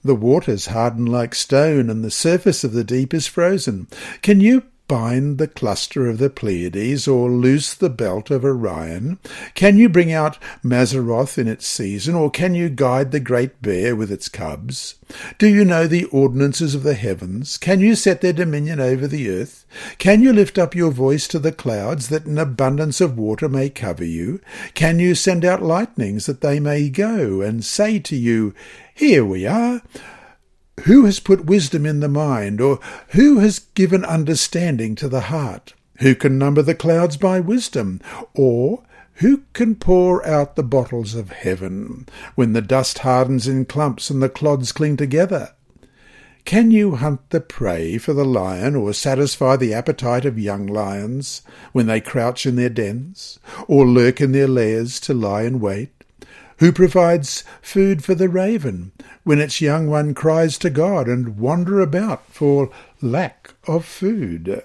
The 0.07 0.15
waters 0.15 0.67
harden 0.67 1.05
like 1.05 1.35
stone, 1.35 1.89
and 1.89 2.01
the 2.01 2.09
surface 2.09 2.63
of 2.63 2.71
the 2.71 2.85
deep 2.85 3.13
is 3.13 3.27
frozen. 3.27 3.87
Can 4.21 4.39
you 4.39 4.63
bind 4.87 5.37
the 5.37 5.47
cluster 5.47 6.07
of 6.07 6.17
the 6.17 6.29
Pleiades, 6.29 7.07
or 7.07 7.29
loose 7.29 7.73
the 7.73 7.89
belt 7.89 8.31
of 8.31 8.45
Orion? 8.45 9.19
Can 9.53 9.77
you 9.77 9.89
bring 9.89 10.11
out 10.11 10.37
Mazzaroth 10.63 11.37
in 11.37 11.47
its 11.47 11.67
season, 11.67 12.15
or 12.15 12.29
can 12.29 12.55
you 12.55 12.69
guide 12.69 13.11
the 13.11 13.19
great 13.19 13.61
bear 13.61 13.95
with 13.95 14.11
its 14.11 14.29
cubs? 14.29 14.95
Do 15.37 15.47
you 15.47 15.65
know 15.65 15.87
the 15.87 16.05
ordinances 16.05 16.75
of 16.75 16.83
the 16.83 16.93
heavens? 16.93 17.57
Can 17.57 17.79
you 17.79 17.95
set 17.95 18.21
their 18.21 18.33
dominion 18.33 18.79
over 18.79 19.07
the 19.07 19.29
earth? 19.29 19.65
Can 19.97 20.21
you 20.21 20.33
lift 20.33 20.57
up 20.57 20.75
your 20.75 20.91
voice 20.91 21.27
to 21.29 21.39
the 21.39 21.51
clouds, 21.51 22.09
that 22.09 22.25
an 22.25 22.37
abundance 22.37 23.01
of 23.01 23.17
water 23.17 23.49
may 23.49 23.69
cover 23.69 24.05
you? 24.05 24.39
Can 24.73 24.99
you 24.99 25.15
send 25.15 25.43
out 25.43 25.61
lightnings, 25.61 26.25
that 26.25 26.41
they 26.41 26.59
may 26.59 26.89
go, 26.89 27.41
and 27.41 27.63
say 27.63 27.99
to 27.99 28.15
you, 28.15 28.53
Here 28.93 29.25
we 29.25 29.45
are? 29.45 29.81
Who 30.83 31.05
has 31.05 31.19
put 31.19 31.45
wisdom 31.45 31.85
in 31.85 32.01
the 32.01 32.07
mind, 32.07 32.61
or 32.61 32.79
who 33.09 33.39
has 33.39 33.59
given 33.59 34.05
understanding 34.05 34.95
to 34.95 35.09
the 35.09 35.21
heart? 35.21 35.73
Who 35.99 36.13
can 36.13 36.37
number 36.37 36.61
the 36.61 36.75
clouds 36.75 37.17
by 37.17 37.39
wisdom, 37.39 37.99
or 38.35 38.83
who 39.15 39.41
can 39.53 39.75
pour 39.75 40.25
out 40.25 40.55
the 40.55 40.63
bottles 40.63 41.15
of 41.15 41.31
heaven, 41.31 42.07
when 42.35 42.53
the 42.53 42.61
dust 42.61 42.99
hardens 42.99 43.47
in 43.47 43.65
clumps 43.65 44.11
and 44.11 44.21
the 44.21 44.29
clods 44.29 44.71
cling 44.71 44.97
together? 44.97 45.53
Can 46.45 46.69
you 46.71 46.95
hunt 46.95 47.31
the 47.31 47.41
prey 47.41 47.97
for 47.97 48.13
the 48.13 48.23
lion, 48.23 48.75
or 48.75 48.93
satisfy 48.93 49.55
the 49.55 49.73
appetite 49.73 50.25
of 50.25 50.39
young 50.39 50.67
lions, 50.67 51.41
when 51.71 51.87
they 51.87 51.99
crouch 51.99 52.45
in 52.45 52.55
their 52.55 52.69
dens, 52.69 53.39
or 53.67 53.85
lurk 53.85 54.21
in 54.21 54.31
their 54.31 54.47
lairs 54.47 54.99
to 55.01 55.13
lie 55.13 55.41
in 55.41 55.59
wait? 55.59 55.89
who 56.59 56.71
provides 56.71 57.43
food 57.61 58.03
for 58.03 58.15
the 58.15 58.29
raven 58.29 58.91
when 59.27 59.41
its 59.41 59.59
young 59.59 59.87
one 59.87 60.13
cries 60.13 60.57
to 60.57 60.69
God 60.69 61.09
and 61.09 61.37
wander 61.37 61.81
about 61.81 62.25
for 62.31 62.69
lack 63.01 63.55
of 63.67 63.83
food. 63.83 64.63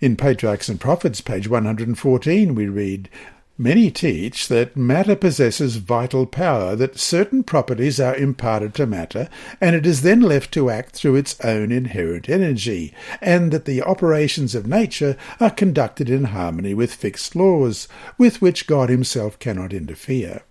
In 0.00 0.16
Patriarchs 0.16 0.70
and 0.70 0.80
Prophets, 0.80 1.20
page 1.20 1.46
114, 1.46 2.54
we 2.54 2.68
read, 2.68 3.10
Many 3.58 3.90
teach 3.90 4.48
that 4.48 4.78
matter 4.78 5.14
possesses 5.14 5.76
vital 5.76 6.24
power, 6.24 6.74
that 6.76 6.98
certain 6.98 7.42
properties 7.42 8.00
are 8.00 8.16
imparted 8.16 8.72
to 8.76 8.86
matter, 8.86 9.28
and 9.60 9.76
it 9.76 9.84
is 9.84 10.00
then 10.00 10.22
left 10.22 10.50
to 10.54 10.70
act 10.70 10.94
through 10.94 11.16
its 11.16 11.38
own 11.44 11.70
inherent 11.70 12.30
energy, 12.30 12.94
and 13.20 13.52
that 13.52 13.66
the 13.66 13.82
operations 13.82 14.54
of 14.54 14.66
nature 14.66 15.18
are 15.38 15.50
conducted 15.50 16.08
in 16.08 16.24
harmony 16.24 16.72
with 16.72 16.94
fixed 16.94 17.36
laws, 17.36 17.88
with 18.16 18.40
which 18.40 18.66
God 18.66 18.88
himself 18.88 19.38
cannot 19.38 19.74
interfere. 19.74 20.44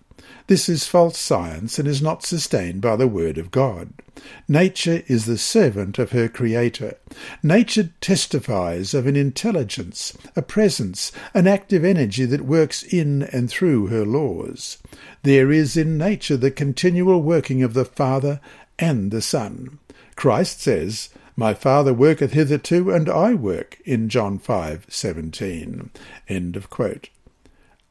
This 0.48 0.66
is 0.70 0.86
false 0.86 1.18
science 1.18 1.78
and 1.78 1.86
is 1.86 2.00
not 2.00 2.24
sustained 2.24 2.80
by 2.80 2.96
the 2.96 3.06
Word 3.06 3.36
of 3.36 3.50
God. 3.50 3.92
Nature 4.48 5.02
is 5.06 5.26
the 5.26 5.36
servant 5.36 5.98
of 5.98 6.12
her 6.12 6.26
Creator. 6.26 6.96
Nature 7.42 7.90
testifies 8.00 8.94
of 8.94 9.06
an 9.06 9.14
intelligence, 9.14 10.16
a 10.34 10.40
presence, 10.40 11.12
an 11.34 11.46
active 11.46 11.84
energy 11.84 12.24
that 12.24 12.46
works 12.46 12.82
in 12.82 13.24
and 13.24 13.50
through 13.50 13.88
her 13.88 14.06
laws. 14.06 14.78
There 15.22 15.52
is 15.52 15.76
in 15.76 15.98
nature 15.98 16.38
the 16.38 16.50
continual 16.50 17.20
working 17.20 17.62
of 17.62 17.74
the 17.74 17.84
Father 17.84 18.40
and 18.78 19.10
the 19.10 19.20
Son. 19.20 19.78
Christ 20.16 20.62
says, 20.62 21.10
My 21.36 21.52
Father 21.52 21.92
worketh 21.92 22.32
hitherto, 22.32 22.90
and 22.90 23.10
I 23.10 23.34
work, 23.34 23.82
in 23.84 24.08
John 24.08 24.38
5:17. 24.38 25.90
End 26.26 26.56
of 26.56 26.70
quote. 26.70 27.10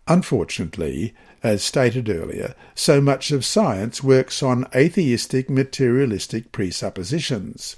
Unfortunately, 0.08 1.14
as 1.44 1.64
stated 1.64 2.10
earlier, 2.10 2.56
so 2.76 3.00
much 3.02 3.32
of 3.32 3.46
science 3.46 4.04
works 4.04 4.42
on 4.42 4.68
atheistic 4.76 5.50
materialistic 5.50 6.52
presuppositions. 6.52 7.76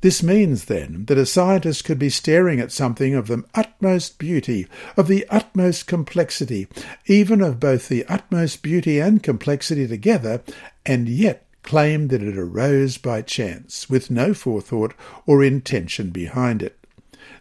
This 0.00 0.22
means, 0.22 0.66
then, 0.66 1.06
that 1.06 1.18
a 1.18 1.26
scientist 1.26 1.84
could 1.84 1.98
be 1.98 2.08
staring 2.08 2.60
at 2.60 2.70
something 2.70 3.14
of 3.14 3.26
the 3.26 3.44
utmost 3.54 4.18
beauty, 4.18 4.68
of 4.96 5.08
the 5.08 5.26
utmost 5.28 5.88
complexity, 5.88 6.68
even 7.06 7.40
of 7.40 7.58
both 7.58 7.88
the 7.88 8.04
utmost 8.06 8.62
beauty 8.62 9.00
and 9.00 9.22
complexity 9.22 9.88
together, 9.88 10.42
and 10.86 11.08
yet 11.08 11.44
claim 11.64 12.08
that 12.08 12.22
it 12.22 12.38
arose 12.38 12.96
by 12.96 13.22
chance, 13.22 13.90
with 13.90 14.10
no 14.10 14.32
forethought 14.32 14.94
or 15.26 15.42
intention 15.42 16.10
behind 16.10 16.62
it. 16.62 16.78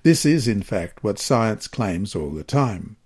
This 0.03 0.25
is, 0.25 0.47
in 0.47 0.63
fact, 0.63 1.03
what 1.03 1.19
science 1.19 1.67
claims 1.67 2.15
all 2.15 2.31
the 2.31 2.43
time. 2.43 2.96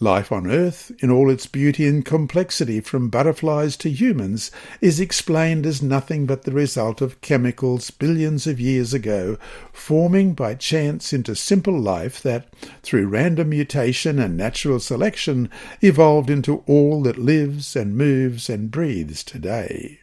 Life 0.00 0.32
on 0.32 0.50
Earth, 0.50 0.90
in 0.98 1.10
all 1.10 1.30
its 1.30 1.46
beauty 1.46 1.86
and 1.86 2.04
complexity 2.04 2.80
from 2.80 3.10
butterflies 3.10 3.76
to 3.76 3.88
humans, 3.88 4.50
is 4.80 4.98
explained 4.98 5.64
as 5.64 5.82
nothing 5.82 6.26
but 6.26 6.42
the 6.42 6.50
result 6.50 7.00
of 7.00 7.20
chemicals 7.20 7.92
billions 7.92 8.48
of 8.48 8.58
years 8.58 8.92
ago 8.92 9.38
forming 9.72 10.34
by 10.34 10.56
chance 10.56 11.12
into 11.12 11.36
simple 11.36 11.78
life 11.78 12.20
that, 12.22 12.52
through 12.82 13.06
random 13.06 13.50
mutation 13.50 14.18
and 14.18 14.36
natural 14.36 14.80
selection, 14.80 15.48
evolved 15.80 16.28
into 16.28 16.64
all 16.66 17.00
that 17.02 17.16
lives 17.16 17.76
and 17.76 17.96
moves 17.96 18.50
and 18.50 18.72
breathes 18.72 19.22
today. 19.22 20.00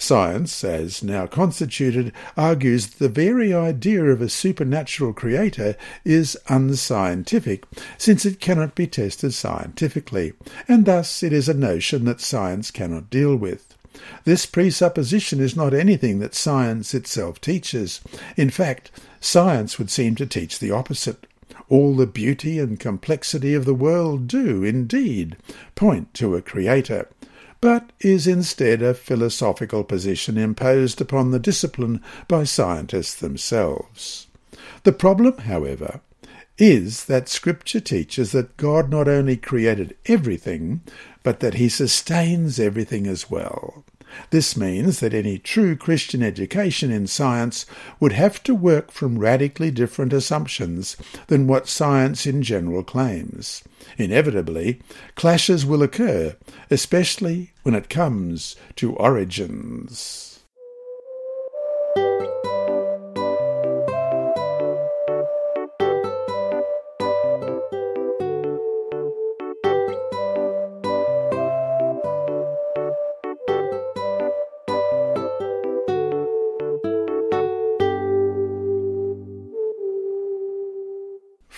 Science, 0.00 0.62
as 0.62 1.02
now 1.02 1.26
constituted, 1.26 2.12
argues 2.36 2.86
that 2.86 2.98
the 2.98 3.08
very 3.08 3.52
idea 3.52 4.04
of 4.04 4.22
a 4.22 4.28
supernatural 4.28 5.12
creator 5.12 5.76
is 6.04 6.38
unscientific, 6.48 7.64
since 7.98 8.24
it 8.24 8.38
cannot 8.38 8.76
be 8.76 8.86
tested 8.86 9.34
scientifically, 9.34 10.34
and 10.68 10.86
thus 10.86 11.22
it 11.24 11.32
is 11.32 11.48
a 11.48 11.54
notion 11.54 12.04
that 12.04 12.20
science 12.20 12.70
cannot 12.70 13.10
deal 13.10 13.34
with. 13.34 13.74
This 14.22 14.46
presupposition 14.46 15.40
is 15.40 15.56
not 15.56 15.74
anything 15.74 16.20
that 16.20 16.34
science 16.34 16.94
itself 16.94 17.40
teaches. 17.40 18.00
In 18.36 18.50
fact, 18.50 18.92
science 19.20 19.78
would 19.78 19.90
seem 19.90 20.14
to 20.14 20.26
teach 20.26 20.60
the 20.60 20.70
opposite. 20.70 21.26
All 21.68 21.96
the 21.96 22.06
beauty 22.06 22.60
and 22.60 22.78
complexity 22.78 23.52
of 23.52 23.64
the 23.64 23.74
world 23.74 24.28
do, 24.28 24.62
indeed, 24.62 25.36
point 25.74 26.14
to 26.14 26.36
a 26.36 26.42
creator 26.42 27.08
but 27.60 27.90
is 28.00 28.26
instead 28.26 28.82
a 28.82 28.94
philosophical 28.94 29.84
position 29.84 30.38
imposed 30.38 31.00
upon 31.00 31.30
the 31.30 31.38
discipline 31.38 32.02
by 32.28 32.44
scientists 32.44 33.14
themselves. 33.14 34.26
The 34.84 34.92
problem, 34.92 35.38
however, 35.38 36.00
is 36.56 37.04
that 37.06 37.28
Scripture 37.28 37.80
teaches 37.80 38.32
that 38.32 38.56
God 38.56 38.90
not 38.90 39.08
only 39.08 39.36
created 39.36 39.96
everything, 40.06 40.80
but 41.22 41.40
that 41.40 41.54
he 41.54 41.68
sustains 41.68 42.58
everything 42.58 43.06
as 43.06 43.30
well. 43.30 43.84
This 44.30 44.56
means 44.56 45.00
that 45.00 45.14
any 45.14 45.38
true 45.38 45.76
Christian 45.76 46.22
education 46.22 46.90
in 46.90 47.06
science 47.06 47.66
would 48.00 48.12
have 48.12 48.42
to 48.44 48.54
work 48.54 48.90
from 48.90 49.18
radically 49.18 49.70
different 49.70 50.12
assumptions 50.12 50.96
than 51.28 51.46
what 51.46 51.68
science 51.68 52.26
in 52.26 52.42
general 52.42 52.82
claims. 52.82 53.62
Inevitably, 53.96 54.80
clashes 55.14 55.64
will 55.66 55.82
occur, 55.82 56.36
especially 56.70 57.52
when 57.62 57.74
it 57.74 57.88
comes 57.88 58.56
to 58.76 58.94
origins. 58.94 60.37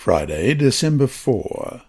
Friday, 0.03 0.55
December 0.55 1.05
4. 1.05 1.83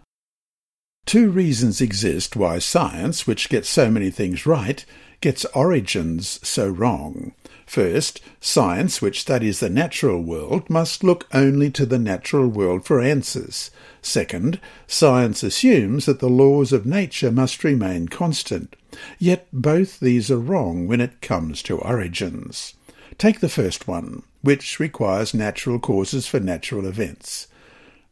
Two 1.06 1.30
reasons 1.30 1.80
exist 1.80 2.36
why 2.36 2.58
science, 2.58 3.26
which 3.26 3.48
gets 3.48 3.70
so 3.70 3.90
many 3.90 4.10
things 4.10 4.44
right, 4.44 4.84
gets 5.22 5.46
origins 5.54 6.38
so 6.46 6.68
wrong. 6.68 7.32
First, 7.64 8.20
science, 8.38 9.00
which 9.00 9.22
studies 9.22 9.60
the 9.60 9.70
natural 9.70 10.22
world, 10.22 10.68
must 10.68 11.02
look 11.02 11.26
only 11.32 11.70
to 11.70 11.86
the 11.86 11.98
natural 11.98 12.48
world 12.48 12.84
for 12.84 13.00
answers. 13.00 13.70
Second, 14.02 14.60
science 14.86 15.42
assumes 15.42 16.04
that 16.04 16.20
the 16.20 16.28
laws 16.28 16.70
of 16.70 16.84
nature 16.84 17.32
must 17.32 17.64
remain 17.64 18.08
constant. 18.08 18.76
Yet 19.18 19.48
both 19.54 20.00
these 20.00 20.30
are 20.30 20.36
wrong 20.36 20.86
when 20.86 21.00
it 21.00 21.22
comes 21.22 21.62
to 21.62 21.78
origins. 21.78 22.74
Take 23.16 23.40
the 23.40 23.48
first 23.48 23.88
one, 23.88 24.22
which 24.42 24.78
requires 24.78 25.32
natural 25.32 25.78
causes 25.78 26.26
for 26.26 26.40
natural 26.40 26.84
events. 26.84 27.46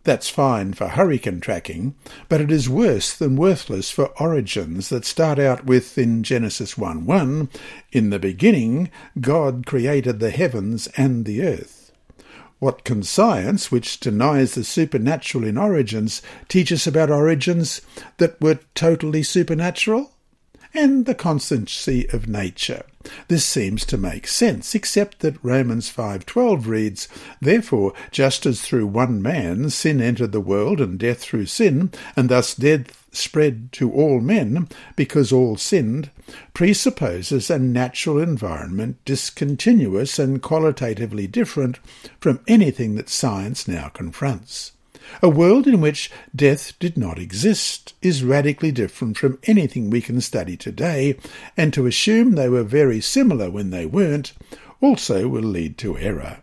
That's 0.03 0.31
fine 0.31 0.73
for 0.73 0.89
hurricane 0.89 1.41
tracking, 1.41 1.95
but 2.31 2.41
it 2.41 2.51
is 2.51 2.71
worse 2.71 3.15
than 3.15 3.37
worthless 3.37 3.91
for 3.91 4.07
origins 4.19 4.89
that 4.89 5.05
start 5.05 5.39
out 5.39 5.67
with 5.67 5.99
in 5.99 6.23
Genesis 6.23 6.79
1 6.79 7.05
1, 7.05 7.51
In 7.93 8.09
the 8.09 8.19
beginning, 8.19 8.91
God 9.21 9.67
created 9.67 10.19
the 10.19 10.31
heavens 10.31 10.87
and 10.97 11.27
the 11.27 11.43
earth. 11.43 11.93
What 12.61 12.85
can 12.85 13.03
science, 13.03 13.71
which 13.71 14.01
denies 14.01 14.55
the 14.55 14.65
supernatural 14.65 15.45
in 15.45 15.59
origins, 15.59 16.23
teach 16.49 16.73
us 16.73 16.87
about 16.87 17.11
origins 17.11 17.83
that 18.17 18.41
were 18.41 18.61
totally 18.75 19.23
supernatural? 19.23 20.13
And 20.75 21.07
the 21.07 21.15
constancy 21.15 22.09
of 22.11 22.29
nature. 22.29 22.85
This 23.29 23.45
seems 23.45 23.85
to 23.87 23.97
make 23.97 24.29
sense, 24.29 24.75
except 24.75 25.21
that 25.21 25.43
Romans 25.43 25.89
5:12 25.89 26.67
reads, 26.69 27.09
"Therefore, 27.41 27.95
just 28.11 28.45
as 28.45 28.61
through 28.61 28.87
one 28.87 29.23
man 29.23 29.71
sin 29.71 30.01
entered 30.01 30.33
the 30.33 30.41
world 30.41 30.81
and 30.81 30.99
death 30.99 31.21
through 31.21 31.47
sin, 31.47 31.91
and 32.15 32.29
thus 32.29 32.55
death 32.55 33.07
spread 33.13 33.73
to 33.73 33.91
all 33.91 34.21
men 34.21 34.69
because 34.97 35.33
all 35.33 35.57
sinned, 35.57 36.11
presupposes 36.55 37.51
a 37.51 37.59
natural 37.59 38.21
environment 38.21 38.97
discontinuous 39.05 40.19
and 40.19 40.43
qualitatively 40.43 41.27
different 41.27 41.79
from 42.21 42.41
anything 42.47 42.95
that 42.95 43.09
science 43.09 43.67
now 43.67 43.89
confronts. 43.89 44.73
A 45.23 45.29
world 45.29 45.67
in 45.67 45.81
which 45.81 46.11
death 46.35 46.73
did 46.79 46.97
not 46.97 47.19
exist 47.19 47.95
is 48.03 48.25
radically 48.25 48.73
different 48.73 49.17
from 49.17 49.39
anything 49.45 49.91
we 49.91 50.01
can 50.01 50.21
study 50.21 50.57
today, 50.57 51.17
and 51.57 51.73
to 51.73 51.87
assume 51.87 52.33
they 52.33 52.49
were 52.49 52.63
very 52.63 53.01
similar 53.01 53.51
when 53.51 53.71
they 53.71 53.87
weren't 53.87 54.33
also 54.81 55.29
will 55.29 55.43
lead 55.43 55.77
to 55.79 55.99
error. 55.99 56.39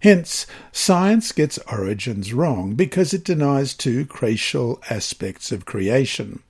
Hence, 0.00 0.46
science 0.72 1.32
gets 1.32 1.58
origins 1.70 2.32
wrong 2.32 2.74
because 2.74 3.12
it 3.12 3.24
denies 3.24 3.74
two 3.74 4.06
crucial 4.06 4.80
aspects 4.88 5.52
of 5.52 5.64
creation 5.64 6.42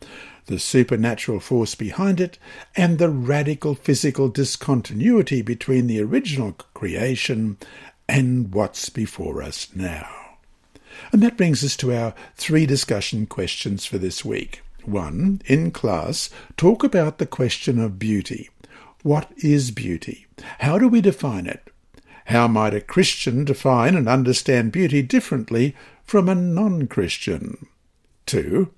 the 0.47 0.59
supernatural 0.59 1.41
force 1.41 1.75
behind 1.75 2.21
it, 2.21 2.39
and 2.77 2.99
the 2.99 3.11
radical 3.11 3.75
physical 3.75 4.29
discontinuity 4.29 5.43
between 5.43 5.87
the 5.87 6.01
original 6.01 6.53
creation 6.73 7.57
and 8.09 8.55
what's 8.55 8.89
before 8.89 9.43
us 9.43 9.69
now. 9.75 10.26
And 11.13 11.23
that 11.23 11.37
brings 11.37 11.65
us 11.65 11.77
to 11.79 11.95
our 11.95 12.15
three 12.37 12.67
discussion 12.67 13.27
questions 13.27 13.85
for 13.85 13.99
this 13.99 14.25
week. 14.25 14.63
One, 14.85 15.43
in 15.47 15.73
class, 15.73 16.31
talk 16.57 16.85
about 16.85 17.19
the 17.19 17.27
question 17.27 17.79
of 17.81 17.99
beauty. 17.99 18.51
What 19.03 19.31
is 19.39 19.71
beauty? 19.71 20.27
How 20.61 20.79
do 20.79 20.89
we 20.89 21.01
define 21.01 21.47
it? 21.47 21.71
How 22.27 22.49
might 22.49 22.75
a 22.75 22.81
Christian 22.81 23.45
define 23.45 23.95
and 23.95 24.09
understand 24.09 24.73
beauty 24.73 25.03
differently 25.03 25.77
from 26.05 26.29
a 26.29 26.35
non 26.35 26.87
Christian? 26.89 27.67
Two, 28.27 28.73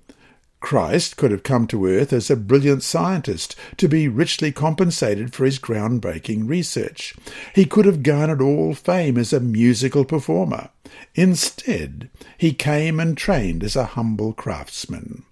Christ 0.59 1.15
could 1.17 1.31
have 1.31 1.43
come 1.43 1.67
to 1.67 1.87
earth 1.87 2.11
as 2.11 2.29
a 2.29 2.35
brilliant 2.35 2.83
scientist 2.83 3.55
to 3.77 3.87
be 3.87 4.07
richly 4.07 4.51
compensated 4.51 5.33
for 5.33 5.45
his 5.45 5.57
groundbreaking 5.57 6.49
research. 6.49 7.15
He 7.55 7.65
could 7.65 7.85
have 7.85 8.03
garnered 8.03 8.41
all 8.41 8.73
fame 8.73 9.17
as 9.17 9.31
a 9.31 9.39
musical 9.39 10.05
performer. 10.05 10.69
Instead, 11.15 12.09
he 12.37 12.53
came 12.53 12.99
and 12.99 13.17
trained 13.17 13.63
as 13.63 13.75
a 13.75 13.85
humble 13.85 14.33
craftsman. 14.33 15.23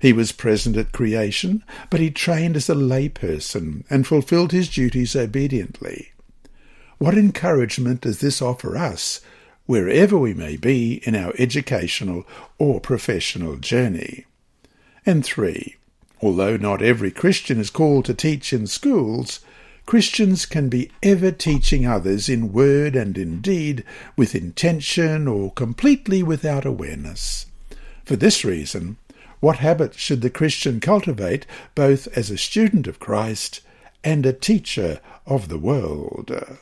He 0.00 0.12
was 0.12 0.32
present 0.32 0.76
at 0.76 0.92
creation, 0.92 1.64
but 1.90 2.00
he 2.00 2.10
trained 2.10 2.56
as 2.56 2.68
a 2.68 2.74
layperson 2.74 3.84
and 3.90 4.06
fulfilled 4.06 4.52
his 4.52 4.68
duties 4.68 5.16
obediently. 5.16 6.12
What 6.98 7.18
encouragement 7.18 8.02
does 8.02 8.20
this 8.20 8.40
offer 8.40 8.76
us, 8.76 9.20
wherever 9.66 10.16
we 10.16 10.34
may 10.34 10.56
be 10.56 11.02
in 11.04 11.14
our 11.14 11.32
educational 11.38 12.24
or 12.58 12.80
professional 12.80 13.56
journey? 13.56 14.26
And 15.04 15.24
three, 15.24 15.76
although 16.20 16.56
not 16.56 16.82
every 16.82 17.10
Christian 17.10 17.58
is 17.60 17.70
called 17.70 18.04
to 18.06 18.14
teach 18.14 18.52
in 18.52 18.66
schools, 18.66 19.40
Christians 19.88 20.44
can 20.44 20.68
be 20.68 20.90
ever 21.02 21.30
teaching 21.30 21.86
others 21.86 22.28
in 22.28 22.52
word 22.52 22.94
and 22.94 23.16
in 23.16 23.40
deed, 23.40 23.84
with 24.18 24.34
intention 24.34 25.26
or 25.26 25.50
completely 25.50 26.22
without 26.22 26.66
awareness. 26.66 27.46
For 28.04 28.14
this 28.14 28.44
reason, 28.44 28.98
what 29.40 29.60
habits 29.60 29.96
should 29.96 30.20
the 30.20 30.28
Christian 30.28 30.78
cultivate 30.78 31.46
both 31.74 32.06
as 32.08 32.28
a 32.28 32.36
student 32.36 32.86
of 32.86 32.98
Christ 32.98 33.62
and 34.04 34.26
a 34.26 34.32
teacher 34.34 35.00
of 35.24 35.48
the 35.48 35.56
world? 35.56 36.58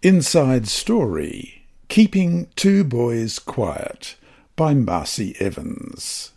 Inside 0.00 0.68
Story 0.68 1.64
Keeping 1.88 2.46
Two 2.54 2.84
Boys 2.84 3.40
Quiet 3.40 4.14
by 4.54 4.72
Marcy 4.72 5.34
Evans. 5.40 6.30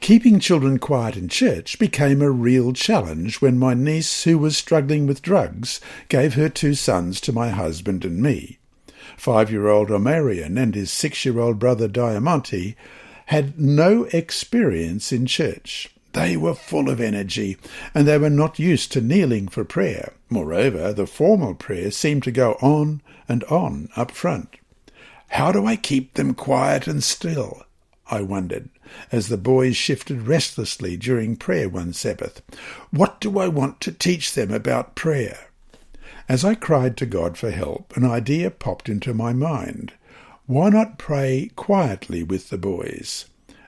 Keeping 0.00 0.40
children 0.40 0.80
quiet 0.80 1.16
in 1.16 1.28
church 1.28 1.78
became 1.78 2.20
a 2.20 2.32
real 2.32 2.72
challenge 2.72 3.40
when 3.40 3.60
my 3.60 3.74
niece, 3.74 4.24
who 4.24 4.38
was 4.38 4.56
struggling 4.56 5.06
with 5.06 5.22
drugs, 5.22 5.80
gave 6.08 6.34
her 6.34 6.48
two 6.48 6.74
sons 6.74 7.20
to 7.20 7.32
my 7.32 7.50
husband 7.50 8.04
and 8.04 8.20
me. 8.20 8.58
Five-year-old 9.16 9.90
Omarion 9.90 10.60
and 10.60 10.74
his 10.74 10.90
six-year-old 10.90 11.60
brother 11.60 11.86
Diamante 11.86 12.74
had 13.26 13.60
no 13.60 14.08
experience 14.12 15.12
in 15.12 15.26
church. 15.26 15.94
They 16.18 16.36
were 16.36 16.56
full 16.56 16.90
of 16.90 17.00
energy, 17.00 17.58
and 17.94 18.04
they 18.04 18.18
were 18.18 18.28
not 18.28 18.58
used 18.58 18.90
to 18.90 19.00
kneeling 19.00 19.46
for 19.46 19.64
prayer. 19.64 20.14
Moreover, 20.28 20.92
the 20.92 21.06
formal 21.06 21.54
prayer 21.54 21.92
seemed 21.92 22.24
to 22.24 22.32
go 22.32 22.54
on 22.54 23.02
and 23.28 23.44
on 23.44 23.88
up 23.94 24.10
front. 24.10 24.56
How 25.28 25.52
do 25.52 25.64
I 25.64 25.76
keep 25.76 26.14
them 26.14 26.34
quiet 26.34 26.88
and 26.88 27.04
still? 27.04 27.62
I 28.10 28.22
wondered, 28.22 28.68
as 29.12 29.28
the 29.28 29.36
boys 29.36 29.76
shifted 29.76 30.26
restlessly 30.26 30.96
during 30.96 31.36
prayer 31.36 31.68
one 31.68 31.92
Sabbath. 31.92 32.42
What 32.90 33.20
do 33.20 33.38
I 33.38 33.46
want 33.46 33.80
to 33.82 33.92
teach 33.92 34.34
them 34.34 34.50
about 34.50 34.96
prayer? 34.96 35.50
As 36.28 36.44
I 36.44 36.56
cried 36.56 36.96
to 36.96 37.06
God 37.06 37.38
for 37.38 37.52
help, 37.52 37.96
an 37.96 38.04
idea 38.04 38.50
popped 38.50 38.88
into 38.88 39.14
my 39.14 39.32
mind. 39.32 39.92
Why 40.46 40.68
not 40.68 40.98
pray 40.98 41.52
quietly 41.54 42.24
with 42.24 42.50
the 42.50 42.58
boys? 42.58 43.26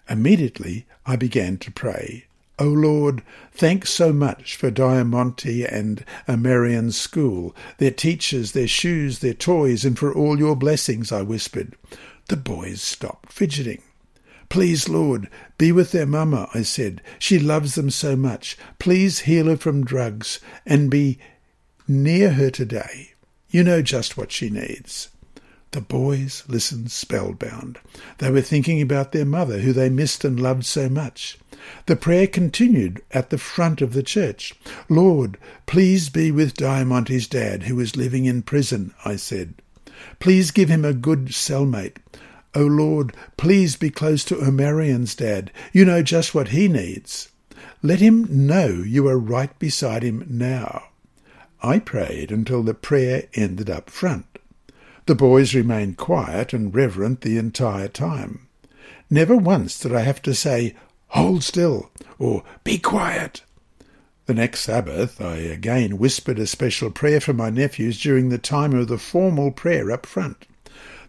Immediately 0.09 0.86
I 1.07 1.14
began 1.14 1.57
to 1.59 1.70
pray. 1.70 2.24
O 2.61 2.67
Lord, 2.67 3.23
thanks 3.53 3.89
so 3.89 4.13
much 4.13 4.55
for 4.55 4.71
Diamante 4.71 5.65
and 5.65 6.05
Omarion's 6.29 6.95
school, 6.95 7.57
their 7.79 7.91
teachers, 7.91 8.53
their 8.53 8.69
shoes, 8.69 9.21
their 9.21 9.33
toys, 9.33 9.87
and 9.87 9.99
for 9.99 10.15
all 10.15 10.39
your 10.39 10.55
blessings, 10.55 11.11
I 11.11 11.23
whispered. 11.23 11.75
The 12.29 12.37
boys 12.37 12.83
stopped 12.83 13.33
fidgeting. 13.33 13.83
Please, 14.51 14.91
Lord, 14.91 15.31
be 15.57 15.73
with 15.73 15.93
their 15.93 16.05
mamma, 16.05 16.51
I 16.53 16.61
said. 16.61 17.01
She 17.19 17.39
loves 17.39 17.77
them 17.77 17.89
so 17.89 18.15
much. 18.15 18.59
Please 18.79 19.21
heal 19.21 19.47
her 19.47 19.57
from 19.57 19.83
drugs 19.83 20.39
and 20.67 20.91
be 20.91 21.19
near 21.89 22.35
her 22.35 22.51
today. 22.51 23.13
You 23.49 23.65
know 23.65 23.81
just 23.81 24.19
what 24.19 24.33
she 24.33 24.51
needs. 24.51 25.09
The 25.71 25.81
boys 25.81 26.45
listened 26.47 26.91
spellbound. 26.91 27.79
They 28.19 28.31
were 28.31 28.43
thinking 28.43 28.83
about 28.83 29.13
their 29.13 29.25
mother, 29.25 29.61
who 29.61 29.73
they 29.73 29.89
missed 29.89 30.25
and 30.27 30.39
loved 30.39 30.67
so 30.67 30.89
much. 30.91 31.39
The 31.87 31.97
prayer 31.97 32.27
continued 32.27 33.03
at 33.11 33.31
the 33.31 33.39
front 33.39 33.81
of 33.81 33.93
the 33.93 34.03
church. 34.03 34.55
Lord, 34.89 35.37
please 35.67 36.09
be 36.09 36.31
with 36.31 36.57
Diamante's 36.57 37.27
dad, 37.27 37.65
who 37.65 37.79
is 37.81 37.97
living 37.97 38.25
in 38.25 38.43
prison, 38.43 38.95
I 39.05 39.17
said. 39.17 39.55
Please 40.19 40.51
give 40.51 40.69
him 40.69 40.85
a 40.85 40.93
good 40.93 41.27
cellmate. 41.27 41.97
O 42.55 42.63
oh 42.63 42.67
Lord, 42.67 43.15
please 43.37 43.77
be 43.77 43.91
close 43.91 44.25
to 44.25 44.37
Omarion's 44.37 45.15
dad. 45.15 45.53
You 45.73 45.85
know 45.85 46.03
just 46.03 46.35
what 46.35 46.49
he 46.49 46.67
needs. 46.67 47.29
Let 47.83 48.01
him 48.01 48.27
know 48.47 48.69
you 48.69 49.07
are 49.09 49.19
right 49.19 49.57
beside 49.59 50.03
him 50.03 50.27
now. 50.29 50.85
I 51.63 51.79
prayed 51.79 52.33
until 52.33 52.63
the 52.63 52.75
prayer 52.75 53.25
ended 53.35 53.71
up 53.71 53.91
front. 53.91 54.39
The 55.07 55.15
boys 55.15 55.55
remained 55.55 55.97
quiet 55.97 56.53
and 56.53 56.75
reverent 56.75 57.21
the 57.21 57.39
entire 57.39 57.89
time. 57.89 58.49
Never 59.09 59.37
once 59.37 59.79
did 59.79 59.95
I 59.95 60.01
have 60.01 60.23
to 60.23 60.35
say, 60.35 60.75
Hold 61.11 61.43
still, 61.43 61.91
or 62.19 62.45
Be 62.63 62.79
quiet. 62.79 63.43
The 64.27 64.35
next 64.35 64.61
Sabbath 64.61 65.21
I 65.21 65.39
again 65.39 65.99
whispered 65.99 66.39
a 66.39 66.47
special 66.47 66.91
prayer 66.93 67.21
for 67.21 67.33
my 67.33 67.51
nephews 67.51 68.01
during 68.01 68.29
the 68.29 68.39
time 68.39 68.73
of 68.75 68.87
the 68.87 68.97
formal 68.97 69.51
prayer 69.51 69.91
up 69.91 70.07
front. 70.07 70.47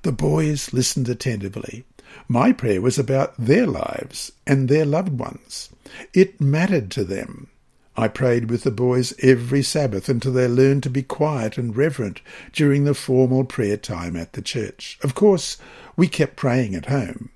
The 0.02 0.12
boys 0.12 0.74
listened 0.74 1.08
attentively. 1.08 1.86
My 2.28 2.52
prayer 2.52 2.82
was 2.82 2.97
about 2.97 3.36
their 3.38 3.68
lives 3.68 4.32
and 4.47 4.68
their 4.68 4.86
loved 4.86 5.20
ones. 5.20 5.70
It 6.16 6.41
mattered 6.41 6.89
to 6.91 7.04
them. 7.04 7.49
I 7.95 8.08
prayed 8.08 8.49
with 8.49 8.64
the 8.64 8.72
boys 8.72 9.14
every 9.22 9.62
Sabbath 9.62 10.10
until 10.10 10.34
they 10.34 10.47
learned 10.47 10.82
to 10.84 10.89
be 10.89 11.04
quiet 11.04 11.60
and 11.60 11.78
reverent 11.78 12.22
during 12.54 12.86
the 12.86 12.95
formal 12.95 13.43
prayer 13.43 13.78
time 13.78 14.16
at 14.16 14.34
the 14.34 14.41
church. 14.41 14.97
Of 15.04 15.14
course, 15.14 15.58
we 15.95 16.08
kept 16.08 16.38
praying 16.38 16.74
at 16.74 16.88
home. 16.88 17.30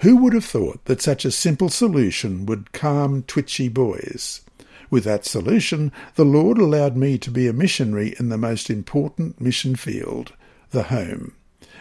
Who 0.00 0.16
would 0.18 0.34
have 0.34 0.44
thought 0.44 0.84
that 0.84 1.00
such 1.00 1.24
a 1.24 1.30
simple 1.30 1.68
solution 1.68 2.46
would 2.46 2.72
calm 2.72 3.22
twitchy 3.22 3.68
boys? 3.68 4.42
With 4.90 5.04
that 5.04 5.24
solution, 5.24 5.90
the 6.14 6.24
Lord 6.24 6.58
allowed 6.58 6.96
me 6.96 7.18
to 7.18 7.30
be 7.30 7.48
a 7.48 7.52
missionary 7.52 8.14
in 8.18 8.28
the 8.28 8.38
most 8.38 8.70
important 8.70 9.40
mission 9.40 9.74
field, 9.74 10.32
the 10.70 10.84
home. 10.84 11.32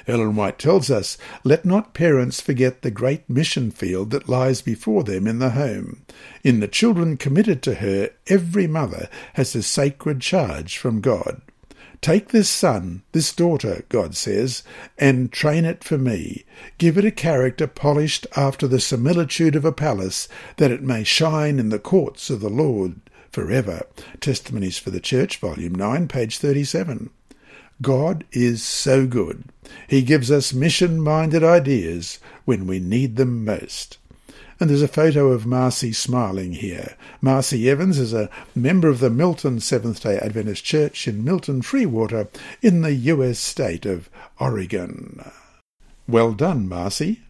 Ellen 0.07 0.36
White 0.36 0.59
tells 0.59 0.91
us, 0.91 1.18
Let 1.43 1.66
not 1.66 1.93
parents 1.93 2.39
forget 2.39 2.82
the 2.82 2.91
great 2.91 3.30
mission 3.30 3.72
field 3.72 4.11
that 4.11 4.30
lies 4.30 4.61
before 4.61 5.03
them 5.03 5.28
in 5.28 5.39
the 5.39 5.51
home. 5.51 6.05
In 6.43 6.59
the 6.59 6.68
children 6.68 7.18
committed 7.18 7.61
to 7.63 7.76
her, 7.76 8.11
every 8.28 8.68
mother 8.68 9.09
has 9.34 9.55
a 9.55 9.63
sacred 9.63 10.22
charge 10.22 10.78
from 10.78 11.01
God. 11.01 11.41
Take 12.01 12.29
this 12.29 12.49
son, 12.49 13.03
this 13.11 13.33
daughter, 13.33 13.83
God 13.89 14.15
says, 14.15 14.63
and 14.97 15.31
train 15.31 15.65
it 15.65 15.83
for 15.83 15.97
me. 15.97 16.45
Give 16.77 16.97
it 16.97 17.05
a 17.05 17.11
character 17.11 17.67
polished 17.67 18.27
after 18.35 18.67
the 18.67 18.79
similitude 18.79 19.55
of 19.55 19.65
a 19.65 19.71
palace, 19.71 20.27
that 20.57 20.71
it 20.71 20.83
may 20.83 21.03
shine 21.03 21.59
in 21.59 21.69
the 21.69 21.79
courts 21.79 22.29
of 22.29 22.41
the 22.41 22.49
Lord 22.49 22.99
forever. 23.31 23.85
Testimonies 24.21 24.77
for 24.77 24.91
the 24.91 24.99
Church, 24.99 25.37
Volume 25.37 25.75
9, 25.75 26.07
page 26.07 26.37
37. 26.37 27.09
God 27.81 28.23
is 28.31 28.63
so 28.63 29.05
good. 29.05 29.43
He 29.87 30.01
gives 30.01 30.31
us 30.31 30.53
mission-minded 30.53 31.43
ideas 31.43 32.19
when 32.45 32.67
we 32.67 32.79
need 32.79 33.17
them 33.17 33.43
most. 33.43 33.97
And 34.59 34.69
there's 34.69 34.81
a 34.81 34.87
photo 34.87 35.31
of 35.31 35.45
Marcy 35.45 35.91
smiling 35.91 36.53
here. 36.53 36.95
Marcy 37.19 37.69
Evans 37.69 37.97
is 37.97 38.13
a 38.13 38.29
member 38.55 38.87
of 38.87 38.99
the 38.99 39.09
Milton 39.09 39.59
Seventh-day 39.59 40.17
Adventist 40.17 40.63
Church 40.63 41.07
in 41.07 41.25
Milton, 41.25 41.61
Freewater, 41.61 42.29
in 42.61 42.81
the 42.81 42.93
U.S. 42.93 43.37
state 43.37 43.85
of 43.85 44.09
Oregon. 44.39 45.29
Well 46.07 46.33
done, 46.33 46.69
Marcy. 46.69 47.21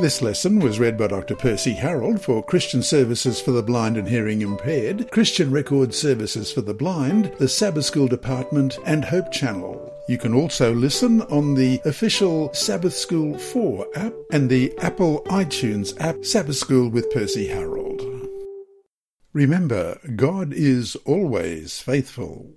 This 0.00 0.22
lesson 0.22 0.60
was 0.60 0.78
read 0.78 0.96
by 0.96 1.08
Dr. 1.08 1.34
Percy 1.34 1.72
Harrold 1.72 2.22
for 2.22 2.44
Christian 2.44 2.84
Services 2.84 3.40
for 3.40 3.50
the 3.50 3.64
Blind 3.64 3.96
and 3.96 4.06
Hearing 4.06 4.42
Impaired, 4.42 5.10
Christian 5.10 5.50
Record 5.50 5.92
Services 5.92 6.52
for 6.52 6.60
the 6.60 6.74
Blind, 6.74 7.32
the 7.38 7.48
Sabbath 7.48 7.86
School 7.86 8.06
Department, 8.06 8.78
and 8.84 9.06
Hope 9.06 9.32
Channel. 9.32 9.97
You 10.08 10.16
can 10.16 10.32
also 10.32 10.72
listen 10.72 11.20
on 11.24 11.54
the 11.54 11.82
official 11.84 12.50
Sabbath 12.54 12.94
School 12.94 13.36
4 13.36 13.88
app 13.94 14.14
and 14.32 14.48
the 14.48 14.72
Apple 14.78 15.22
iTunes 15.24 15.94
app 16.00 16.24
Sabbath 16.24 16.56
School 16.56 16.88
with 16.88 17.10
Percy 17.10 17.46
Harrold. 17.46 18.00
Remember, 19.34 19.98
God 20.16 20.54
is 20.54 20.96
always 21.04 21.80
faithful. 21.80 22.46